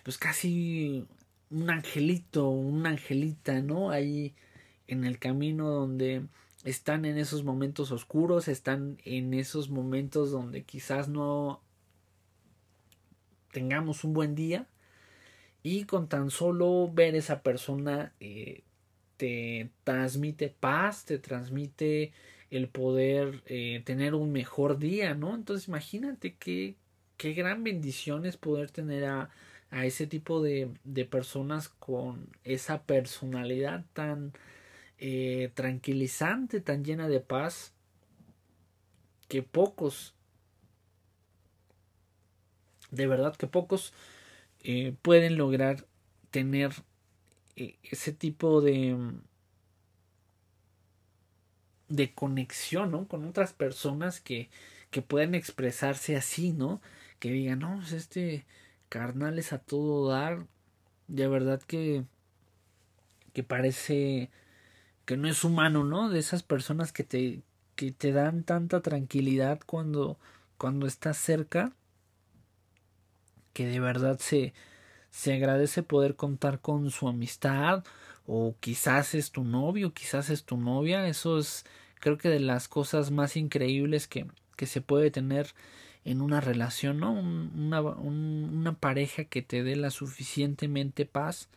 pues 0.05 0.17
casi 0.17 1.07
un 1.51 1.69
angelito, 1.69 2.49
una 2.49 2.89
angelita, 2.89 3.61
¿no? 3.61 3.91
Ahí 3.91 4.35
en 4.87 5.05
el 5.05 5.19
camino 5.19 5.69
donde 5.69 6.23
están 6.65 7.05
en 7.05 7.19
esos 7.19 7.45
momentos 7.45 7.93
oscuros, 7.93 8.49
están 8.49 8.97
en 9.05 9.35
esos 9.35 9.69
momentos 9.69 10.31
donde 10.31 10.63
quizás 10.65 11.09
no 11.09 11.61
tengamos 13.53 14.03
un 14.03 14.15
buen 14.15 14.35
día 14.35 14.67
y 15.63 15.85
con 15.85 16.09
tan 16.09 16.31
solo 16.31 16.91
ver 16.91 17.17
esa 17.17 17.43
persona 17.43 18.15
eh, 18.19 18.63
te 19.19 19.69
transmite 19.85 20.49
paz, 20.49 21.05
te 21.05 21.19
transmite 21.19 22.15
el 22.51 22.69
poder 22.69 23.43
eh, 23.47 23.83
tener 23.85 24.15
un 24.15 24.33
mejor 24.33 24.79
día, 24.79 25.15
¿no? 25.15 25.35
Entonces 25.35 25.69
imagínate 25.69 26.37
qué, 26.37 26.77
qué 27.17 27.33
gran 27.33 27.65
bendición 27.65 28.27
es 28.27 28.37
poder 28.37 28.71
tener 28.71 29.05
a, 29.05 29.31
a 29.71 29.85
ese 29.87 30.07
tipo 30.07 30.43
de, 30.43 30.71
de, 30.85 31.05
personas 31.05 31.69
con 31.69 32.29
esa 32.45 32.83
personalidad 32.85 33.85
tan 33.93 34.33
eh, 34.99 35.51
tranquilizante, 35.55 36.61
tan 36.61 36.85
llena 36.85 37.09
de 37.09 37.21
paz, 37.21 37.73
que 39.29 39.43
pocos, 39.43 40.15
de 42.91 43.07
verdad 43.09 43.35
que 43.37 43.49
pocos 43.49 43.93
eh, 44.63 44.95
pueden 45.03 45.37
lograr 45.37 45.85
tener 46.31 46.73
ese 47.57 48.13
tipo 48.13 48.61
de 48.61 48.95
de 51.89 52.13
conexión, 52.15 52.91
¿no? 52.91 53.09
Con 53.09 53.25
otras 53.25 53.53
personas 53.53 54.21
que, 54.21 54.51
que 54.91 55.03
pueden 55.03 55.35
expresarse 55.35 56.17
así, 56.17 56.53
¿no? 56.53 56.81
Que 57.19 57.31
digan, 57.31 57.61
no, 57.61 57.77
pues 57.77 57.93
este 57.93 58.47
carnal 58.89 59.39
es 59.39 59.53
a 59.53 59.59
todo 59.59 60.09
dar. 60.09 60.47
De 61.09 61.29
verdad 61.29 61.63
que, 61.63 62.05
que 63.33 63.43
parece 63.43 64.31
que 65.05 65.17
no 65.17 65.29
es 65.29 65.45
humano, 65.45 65.85
¿no? 65.85 66.11
De 66.11 66.19
esas 66.19 66.43
personas 66.43 66.93
que 66.93 67.05
te, 67.05 67.43
que 67.77 67.93
te 67.93 68.13
dan 68.13 68.43
tanta 68.43 68.83
tranquilidad 68.83 69.61
cuando, 69.65 70.19
cuando 70.59 70.87
estás 70.87 71.17
cerca, 71.17 71.73
que 73.53 73.67
de 73.67 73.81
verdad 73.81 74.19
se, 74.19 74.53
se 75.11 75.35
agradece 75.35 75.83
poder 75.83 76.17
contar 76.17 76.61
con 76.61 76.91
su 76.91 77.09
amistad 77.09 77.85
o 78.27 78.57
quizás 78.61 79.15
es 79.15 79.31
tu 79.33 79.45
novio, 79.45 79.93
quizás 79.95 80.31
es 80.31 80.45
tu 80.45 80.57
novia, 80.57 81.09
eso 81.09 81.39
es 81.39 81.65
creo 82.01 82.19
que 82.19 82.29
de 82.29 82.41
las 82.41 82.69
cosas 82.69 83.11
más 83.11 83.37
increíbles 83.37 84.07
que, 84.09 84.27
que 84.57 84.67
se 84.67 84.81
puede 84.81 85.11
tener 85.11 85.49
en 86.05 86.21
una 86.21 86.41
relación, 86.41 87.01
¿no? 87.01 87.13
una, 87.13 87.81
una 87.81 88.75
pareja 88.75 89.25
que 89.25 89.43
te 89.43 89.65
dé 89.65 89.75
la 89.77 89.91
suficientemente 89.91 91.05
paz 91.05 91.49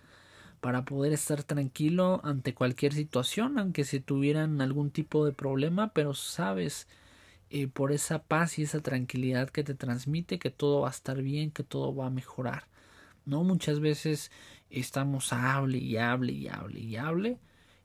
para 0.61 0.85
poder 0.85 1.13
estar 1.13 1.43
tranquilo 1.43 2.19
ante 2.23 2.53
cualquier 2.53 2.93
situación, 2.93 3.59
aunque 3.59 3.83
se 3.85 3.99
tuvieran 3.99 4.61
algún 4.61 4.91
tipo 4.91 5.25
de 5.25 5.33
problema, 5.33 5.93
pero 5.93 6.13
sabes 6.13 6.87
eh, 7.49 7.67
por 7.67 7.91
esa 7.91 8.23
paz 8.23 8.59
y 8.59 8.63
esa 8.63 8.81
tranquilidad 8.81 9.49
que 9.49 9.63
te 9.63 9.75
transmite 9.75 10.39
que 10.39 10.51
todo 10.51 10.81
va 10.81 10.89
a 10.89 10.91
estar 10.91 11.21
bien, 11.21 11.51
que 11.51 11.63
todo 11.63 11.95
va 11.95 12.07
a 12.07 12.11
mejorar. 12.11 12.65
¿No? 13.29 13.43
Muchas 13.43 13.79
veces 13.79 14.31
estamos 14.69 15.33
hable 15.33 15.77
y 15.77 15.97
hable 15.97 16.33
y 16.33 16.47
hable 16.47 16.79
y 16.79 16.95
hable 16.97 17.39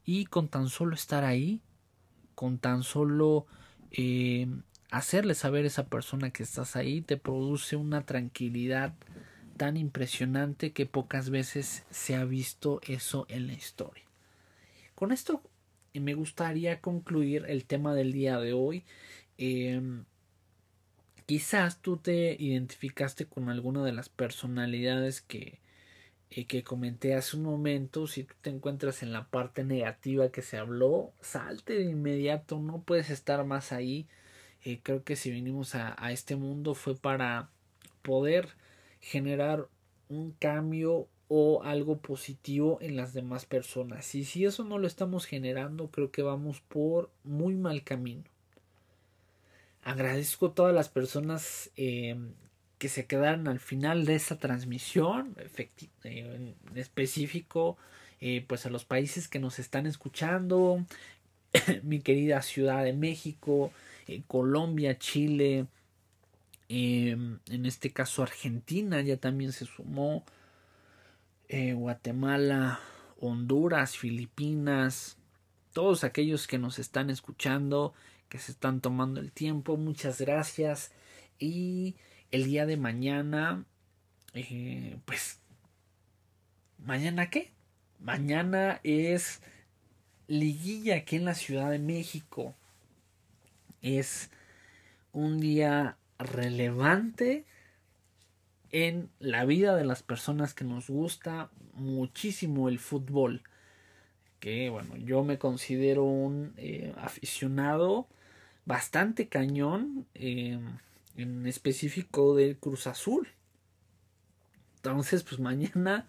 y 0.04 0.26
con 0.26 0.48
tan 0.48 0.68
solo 0.68 0.94
estar 0.94 1.24
ahí, 1.24 1.62
con 2.34 2.58
tan 2.58 2.82
solo 2.82 3.46
eh, 3.90 4.48
hacerle 4.90 5.34
saber 5.34 5.64
a 5.64 5.68
esa 5.68 5.86
persona 5.86 6.30
que 6.30 6.42
estás 6.42 6.76
ahí, 6.76 7.00
te 7.00 7.16
produce 7.16 7.76
una 7.76 8.04
tranquilidad 8.04 8.94
tan 9.56 9.76
impresionante 9.76 10.72
que 10.72 10.86
pocas 10.86 11.30
veces 11.30 11.84
se 11.90 12.16
ha 12.16 12.24
visto 12.24 12.80
eso 12.86 13.26
en 13.28 13.46
la 13.46 13.52
historia. 13.54 14.04
Con 14.94 15.12
esto 15.12 15.42
me 15.94 16.14
gustaría 16.14 16.80
concluir 16.80 17.44
el 17.48 17.64
tema 17.64 17.94
del 17.94 18.12
día 18.12 18.38
de 18.38 18.52
hoy. 18.52 18.84
Eh, 19.38 19.80
quizás 21.26 21.80
tú 21.80 21.96
te 21.96 22.36
identificaste 22.38 23.26
con 23.26 23.48
alguna 23.48 23.84
de 23.84 23.92
las 23.92 24.08
personalidades 24.08 25.20
que, 25.22 25.60
eh, 26.30 26.46
que 26.46 26.64
comenté 26.64 27.14
hace 27.14 27.36
un 27.36 27.44
momento, 27.44 28.06
si 28.06 28.24
tú 28.24 28.34
te 28.40 28.50
encuentras 28.50 29.02
en 29.02 29.12
la 29.12 29.28
parte 29.28 29.64
negativa 29.64 30.30
que 30.30 30.42
se 30.42 30.58
habló, 30.58 31.12
salte 31.20 31.74
de 31.74 31.84
inmediato, 31.84 32.60
no 32.60 32.82
puedes 32.82 33.10
estar 33.10 33.44
más 33.44 33.72
ahí. 33.72 34.06
Eh, 34.64 34.80
creo 34.82 35.04
que 35.04 35.16
si 35.16 35.30
vinimos 35.30 35.74
a, 35.74 35.94
a 35.98 36.12
este 36.12 36.36
mundo 36.36 36.74
fue 36.74 36.96
para 36.96 37.50
poder 38.02 38.48
generar 39.00 39.68
un 40.08 40.32
cambio 40.32 41.08
o 41.28 41.62
algo 41.62 41.98
positivo 41.98 42.78
en 42.80 42.96
las 42.96 43.12
demás 43.14 43.46
personas. 43.46 44.14
Y 44.14 44.24
si 44.24 44.44
eso 44.44 44.64
no 44.64 44.78
lo 44.78 44.86
estamos 44.86 45.26
generando, 45.26 45.90
creo 45.90 46.10
que 46.10 46.22
vamos 46.22 46.60
por 46.60 47.10
muy 47.24 47.56
mal 47.56 47.82
camino. 47.82 48.24
Agradezco 49.84 50.46
a 50.46 50.54
todas 50.54 50.74
las 50.74 50.88
personas 50.88 51.70
eh, 51.76 52.16
que 52.78 52.88
se 52.88 53.04
quedaron 53.04 53.48
al 53.48 53.60
final 53.60 54.06
de 54.06 54.14
esa 54.14 54.38
transmisión, 54.38 55.36
eh, 55.58 55.68
en 56.02 56.78
específico, 56.78 57.76
eh, 58.18 58.42
pues 58.48 58.64
a 58.64 58.70
los 58.70 58.86
países 58.86 59.28
que 59.28 59.38
nos 59.38 59.58
están 59.58 59.86
escuchando, 59.86 60.86
mi 61.82 62.00
querida 62.00 62.40
Ciudad 62.40 62.82
de 62.82 62.94
México, 62.94 63.72
Colombia, 64.26 64.98
Chile, 64.98 65.66
en 66.68 67.40
este 67.66 67.90
caso 67.92 68.22
Argentina 68.22 69.02
ya 69.02 69.18
también 69.18 69.52
se 69.52 69.66
sumó, 69.66 70.24
Guatemala, 71.48 72.80
Honduras, 73.20 73.96
Filipinas, 73.96 75.18
todos 75.72 76.04
aquellos 76.04 76.46
que 76.46 76.58
nos 76.58 76.78
están 76.78 77.10
escuchando, 77.10 77.94
que 78.34 78.40
se 78.40 78.50
están 78.50 78.80
tomando 78.80 79.20
el 79.20 79.30
tiempo. 79.30 79.76
Muchas 79.76 80.20
gracias. 80.20 80.90
Y 81.38 81.94
el 82.32 82.46
día 82.46 82.66
de 82.66 82.76
mañana, 82.76 83.64
eh, 84.32 84.96
pues, 85.04 85.38
¿mañana 86.84 87.30
qué? 87.30 87.52
Mañana 88.00 88.80
es 88.82 89.40
liguilla 90.26 90.96
aquí 90.96 91.14
en 91.14 91.26
la 91.26 91.36
Ciudad 91.36 91.70
de 91.70 91.78
México. 91.78 92.56
Es 93.82 94.30
un 95.12 95.38
día 95.38 95.96
relevante 96.18 97.44
en 98.72 99.10
la 99.20 99.44
vida 99.44 99.76
de 99.76 99.84
las 99.84 100.02
personas 100.02 100.54
que 100.54 100.64
nos 100.64 100.90
gusta 100.90 101.50
muchísimo 101.74 102.68
el 102.68 102.80
fútbol. 102.80 103.42
Que 104.40 104.70
bueno, 104.70 104.96
yo 104.96 105.22
me 105.22 105.38
considero 105.38 106.02
un 106.02 106.52
eh, 106.56 106.92
aficionado 106.96 108.08
bastante 108.66 109.28
cañón, 109.28 110.06
eh, 110.14 110.58
en 111.16 111.46
específico 111.46 112.34
del 112.34 112.56
Cruz 112.56 112.86
Azul. 112.86 113.28
Entonces, 114.76 115.22
pues 115.22 115.40
mañana 115.40 116.06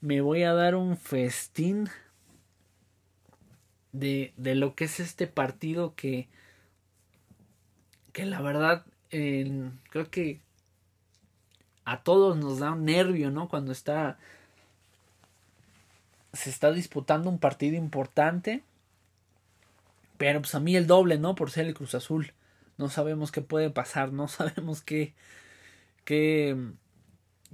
me 0.00 0.20
voy 0.20 0.42
a 0.42 0.52
dar 0.52 0.74
un 0.74 0.96
festín 0.96 1.88
de, 3.92 4.32
de 4.36 4.54
lo 4.54 4.74
que 4.74 4.84
es 4.84 5.00
este 5.00 5.26
partido 5.26 5.94
que, 5.94 6.28
que 8.12 8.26
la 8.26 8.40
verdad 8.40 8.84
creo 9.10 10.10
que 10.10 10.40
a 11.84 12.02
todos 12.02 12.36
nos 12.36 12.58
da 12.58 12.72
un 12.72 12.84
nervio, 12.84 13.30
¿no? 13.30 13.48
Cuando 13.48 13.70
está 13.70 14.18
se 16.32 16.50
está 16.50 16.72
disputando 16.72 17.30
un 17.30 17.38
partido 17.38 17.76
importante. 17.76 18.62
Pero 20.18 20.40
pues 20.40 20.54
a 20.54 20.60
mí 20.60 20.76
el 20.76 20.86
doble, 20.86 21.18
¿no? 21.18 21.34
Por 21.34 21.50
ser 21.50 21.66
el 21.66 21.74
Cruz 21.74 21.94
Azul. 21.94 22.32
No 22.78 22.88
sabemos 22.88 23.32
qué 23.32 23.40
puede 23.42 23.70
pasar, 23.70 24.12
no 24.12 24.28
sabemos 24.28 24.82
qué 24.82 25.14
qué 26.04 26.56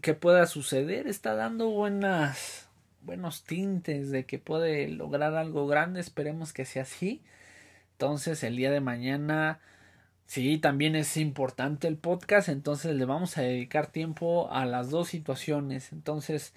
qué 0.03 0.15
pueda 0.15 0.47
suceder. 0.47 1.07
Está 1.07 1.35
dando 1.35 1.71
buenas 1.71 2.69
buenos 3.03 3.45
tintes 3.45 4.11
de 4.11 4.27
que 4.27 4.39
puede 4.39 4.89
lograr 4.89 5.35
algo 5.35 5.67
grande, 5.67 6.01
esperemos 6.01 6.53
que 6.53 6.65
sea 6.65 6.83
así. 6.83 7.23
Entonces, 7.93 8.43
el 8.45 8.57
día 8.57 8.71
de 8.71 8.81
mañana 8.81 9.61
Sí, 10.31 10.59
también 10.59 10.95
es 10.95 11.17
importante 11.17 11.89
el 11.89 11.97
podcast, 11.99 12.49
entonces 12.49 12.95
le 12.95 13.05
vamos 13.05 13.37
a 13.37 13.43
dedicar 13.43 13.89
tiempo 13.89 14.49
a 14.53 14.65
las 14.65 14.89
dos 14.89 15.09
situaciones. 15.09 15.93
Entonces, 15.93 16.55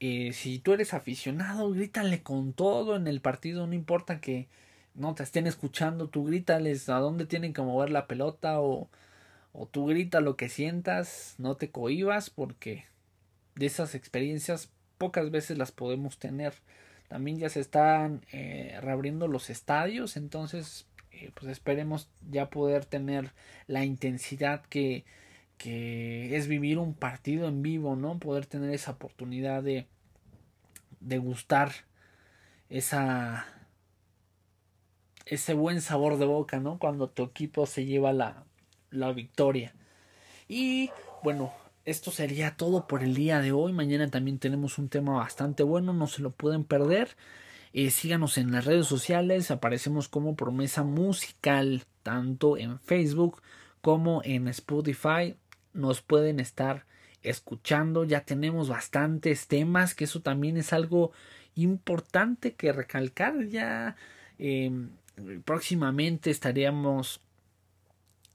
eh, 0.00 0.32
si 0.32 0.58
tú 0.58 0.72
eres 0.72 0.94
aficionado, 0.94 1.70
grítale 1.72 2.22
con 2.24 2.52
todo 2.54 2.96
en 2.96 3.06
el 3.06 3.20
partido, 3.20 3.68
no 3.68 3.74
importa 3.74 4.20
que 4.20 4.48
no 4.94 5.14
te 5.14 5.22
estén 5.22 5.46
escuchando, 5.46 6.08
tú 6.08 6.24
grítales 6.24 6.88
a 6.88 6.98
dónde 6.98 7.26
tienen 7.26 7.52
que 7.52 7.62
mover 7.62 7.90
la 7.90 8.06
pelota 8.06 8.60
o, 8.60 8.88
o 9.52 9.66
tú 9.66 9.86
grita 9.86 10.20
lo 10.20 10.36
que 10.36 10.48
sientas, 10.48 11.34
no 11.38 11.56
te 11.56 11.70
cohibas 11.70 12.30
porque 12.30 12.84
de 13.56 13.66
esas 13.66 13.94
experiencias 13.94 14.70
pocas 14.98 15.30
veces 15.30 15.58
las 15.58 15.72
podemos 15.72 16.18
tener. 16.18 16.54
También 17.08 17.38
ya 17.38 17.48
se 17.48 17.60
están 17.60 18.24
eh, 18.32 18.78
reabriendo 18.80 19.28
los 19.28 19.50
estadios, 19.50 20.16
entonces 20.16 20.86
eh, 21.12 21.30
pues 21.34 21.50
esperemos 21.50 22.08
ya 22.30 22.50
poder 22.50 22.84
tener 22.84 23.32
la 23.66 23.84
intensidad 23.84 24.62
que, 24.66 25.04
que 25.58 26.36
es 26.36 26.48
vivir 26.48 26.78
un 26.78 26.94
partido 26.94 27.48
en 27.48 27.62
vivo, 27.62 27.96
¿no? 27.96 28.18
Poder 28.18 28.46
tener 28.46 28.70
esa 28.70 28.92
oportunidad 28.92 29.62
de, 29.62 29.86
de 31.00 31.18
gustar 31.18 31.72
esa 32.68 33.46
ese 35.26 35.54
buen 35.54 35.80
sabor 35.80 36.18
de 36.18 36.26
boca, 36.26 36.60
¿no? 36.60 36.78
Cuando 36.78 37.08
tu 37.08 37.22
equipo 37.22 37.66
se 37.66 37.84
lleva 37.84 38.12
la, 38.12 38.44
la 38.90 39.12
victoria. 39.12 39.74
Y 40.48 40.90
bueno, 41.22 41.52
esto 41.84 42.10
sería 42.10 42.56
todo 42.56 42.86
por 42.86 43.02
el 43.02 43.14
día 43.14 43.40
de 43.40 43.52
hoy. 43.52 43.72
Mañana 43.72 44.10
también 44.10 44.38
tenemos 44.38 44.78
un 44.78 44.88
tema 44.88 45.14
bastante 45.14 45.62
bueno, 45.62 45.92
no 45.92 46.06
se 46.06 46.22
lo 46.22 46.30
pueden 46.30 46.64
perder. 46.64 47.16
Eh, 47.72 47.90
síganos 47.90 48.38
en 48.38 48.52
las 48.52 48.64
redes 48.66 48.86
sociales, 48.86 49.50
aparecemos 49.50 50.08
como 50.08 50.36
promesa 50.36 50.84
musical, 50.84 51.82
tanto 52.02 52.56
en 52.56 52.78
Facebook 52.78 53.42
como 53.80 54.22
en 54.24 54.48
Spotify. 54.48 55.36
Nos 55.72 56.00
pueden 56.00 56.38
estar 56.38 56.86
escuchando, 57.22 58.04
ya 58.04 58.20
tenemos 58.20 58.68
bastantes 58.68 59.48
temas, 59.48 59.94
que 59.94 60.04
eso 60.04 60.22
también 60.22 60.56
es 60.56 60.72
algo 60.72 61.10
importante 61.56 62.54
que 62.54 62.72
recalcar. 62.72 63.48
Ya 63.48 63.96
em, 64.38 64.90
próximamente 65.44 66.30
estaríamos 66.30 67.20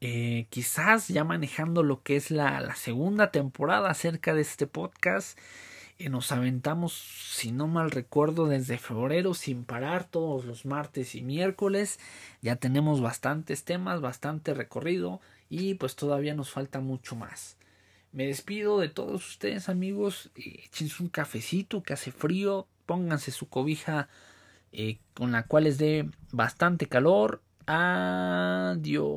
eh, 0.00 0.46
quizás 0.50 1.08
ya 1.08 1.24
manejando 1.24 1.82
lo 1.82 2.02
que 2.02 2.16
es 2.16 2.30
la, 2.30 2.74
segunda 2.76 3.30
temporada 3.30 3.90
acerca 3.90 4.34
de 4.34 4.42
este 4.42 4.66
podcast 4.66 5.38
nos 6.08 6.32
aventamos, 6.32 6.94
si 6.94 7.52
no 7.52 7.66
mal 7.66 7.90
recuerdo, 7.90 8.46
desde 8.46 8.78
febrero 8.78 9.34
sin 9.34 9.64
parar 9.64 10.04
todos 10.04 10.46
los 10.46 10.64
martes 10.64 11.14
y 11.14 11.22
miércoles. 11.22 11.98
Ya 12.40 12.56
tenemos 12.56 13.02
bastantes 13.02 13.64
temas, 13.64 14.00
bastante 14.00 14.54
recorrido 14.54 15.20
y 15.50 15.74
pues 15.74 15.96
todavía 15.96 16.34
nos 16.34 16.50
falta 16.50 16.80
mucho 16.80 17.16
más. 17.16 17.58
Me 18.12 18.26
despido 18.26 18.80
de 18.80 18.88
todos 18.88 19.28
ustedes 19.28 19.68
amigos, 19.68 20.30
échense 20.34 21.02
un 21.02 21.10
cafecito 21.10 21.82
que 21.82 21.92
hace 21.92 22.10
frío, 22.12 22.66
pónganse 22.86 23.30
su 23.30 23.48
cobija 23.48 24.08
eh, 24.72 25.00
con 25.14 25.32
la 25.32 25.46
cual 25.46 25.64
les 25.64 25.78
dé 25.78 26.08
bastante 26.32 26.86
calor. 26.86 27.42
Adiós. 27.66 29.10